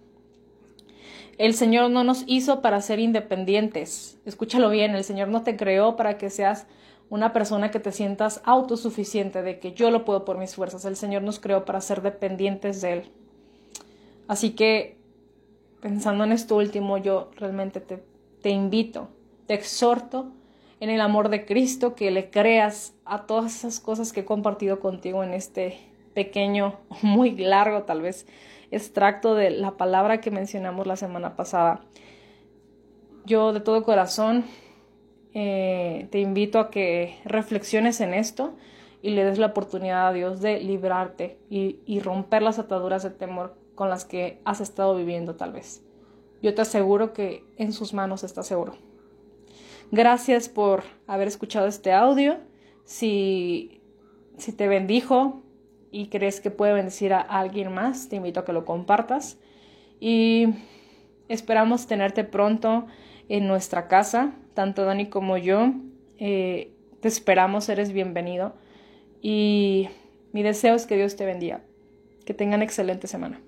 El 1.38 1.54
Señor 1.54 1.90
no 1.90 2.04
nos 2.04 2.22
hizo 2.28 2.62
para 2.62 2.80
ser 2.80 3.00
independientes. 3.00 4.20
Escúchalo 4.24 4.70
bien, 4.70 4.94
el 4.94 5.02
Señor 5.02 5.26
no 5.26 5.42
te 5.42 5.56
creó 5.56 5.96
para 5.96 6.16
que 6.16 6.30
seas 6.30 6.68
una 7.10 7.32
persona 7.32 7.72
que 7.72 7.80
te 7.80 7.90
sientas 7.90 8.40
autosuficiente, 8.44 9.42
de 9.42 9.58
que 9.58 9.72
yo 9.72 9.90
lo 9.90 10.04
puedo 10.04 10.24
por 10.24 10.38
mis 10.38 10.54
fuerzas. 10.54 10.84
El 10.84 10.94
Señor 10.94 11.22
nos 11.22 11.40
creó 11.40 11.64
para 11.64 11.80
ser 11.80 12.00
dependientes 12.00 12.80
de 12.80 12.92
Él. 12.92 13.10
Así 14.28 14.50
que, 14.50 14.96
pensando 15.80 16.22
en 16.22 16.30
esto 16.30 16.56
último, 16.56 16.98
yo 16.98 17.30
realmente 17.36 17.80
te, 17.80 18.04
te 18.46 18.52
invito, 18.52 19.08
te 19.48 19.54
exhorto 19.54 20.28
en 20.78 20.88
el 20.88 21.00
amor 21.00 21.30
de 21.30 21.44
Cristo 21.44 21.96
que 21.96 22.12
le 22.12 22.30
creas 22.30 22.94
a 23.04 23.26
todas 23.26 23.52
esas 23.56 23.80
cosas 23.80 24.12
que 24.12 24.20
he 24.20 24.24
compartido 24.24 24.78
contigo 24.78 25.24
en 25.24 25.34
este 25.34 25.80
pequeño, 26.14 26.76
muy 27.02 27.36
largo 27.36 27.82
tal 27.82 28.02
vez, 28.02 28.24
extracto 28.70 29.34
de 29.34 29.50
la 29.50 29.72
palabra 29.72 30.20
que 30.20 30.30
mencionamos 30.30 30.86
la 30.86 30.94
semana 30.94 31.34
pasada. 31.34 31.80
Yo 33.24 33.52
de 33.52 33.58
todo 33.58 33.82
corazón 33.82 34.44
eh, 35.34 36.06
te 36.12 36.20
invito 36.20 36.60
a 36.60 36.70
que 36.70 37.16
reflexiones 37.24 38.00
en 38.00 38.14
esto 38.14 38.54
y 39.02 39.10
le 39.10 39.24
des 39.24 39.38
la 39.38 39.46
oportunidad 39.46 40.06
a 40.06 40.12
Dios 40.12 40.40
de 40.40 40.60
librarte 40.60 41.40
y, 41.50 41.80
y 41.84 41.98
romper 41.98 42.42
las 42.42 42.60
ataduras 42.60 43.02
de 43.02 43.10
temor 43.10 43.56
con 43.74 43.90
las 43.90 44.04
que 44.04 44.40
has 44.44 44.60
estado 44.60 44.94
viviendo 44.94 45.34
tal 45.34 45.52
vez. 45.52 45.82
Yo 46.46 46.54
te 46.54 46.62
aseguro 46.62 47.12
que 47.12 47.42
en 47.56 47.72
sus 47.72 47.92
manos 47.92 48.22
estás 48.22 48.46
seguro. 48.46 48.76
Gracias 49.90 50.48
por 50.48 50.84
haber 51.08 51.26
escuchado 51.26 51.66
este 51.66 51.92
audio. 51.92 52.36
Si, 52.84 53.80
si 54.38 54.52
te 54.52 54.68
bendijo, 54.68 55.42
y 55.90 56.06
crees 56.06 56.40
que 56.40 56.52
puede 56.52 56.72
bendecir 56.72 57.14
a 57.14 57.20
alguien 57.20 57.74
más, 57.74 58.08
te 58.08 58.14
invito 58.14 58.38
a 58.38 58.44
que 58.44 58.52
lo 58.52 58.64
compartas. 58.64 59.40
Y 59.98 60.50
esperamos 61.28 61.88
tenerte 61.88 62.22
pronto 62.22 62.86
en 63.28 63.48
nuestra 63.48 63.88
casa, 63.88 64.32
tanto 64.54 64.84
Dani 64.84 65.06
como 65.06 65.38
yo. 65.38 65.72
Eh, 66.20 66.70
te 67.00 67.08
esperamos, 67.08 67.68
eres 67.68 67.90
bienvenido. 67.92 68.54
Y 69.20 69.88
mi 70.30 70.44
deseo 70.44 70.76
es 70.76 70.86
que 70.86 70.96
Dios 70.96 71.16
te 71.16 71.26
bendiga. 71.26 71.64
Que 72.24 72.34
tengan 72.34 72.62
excelente 72.62 73.08
semana. 73.08 73.40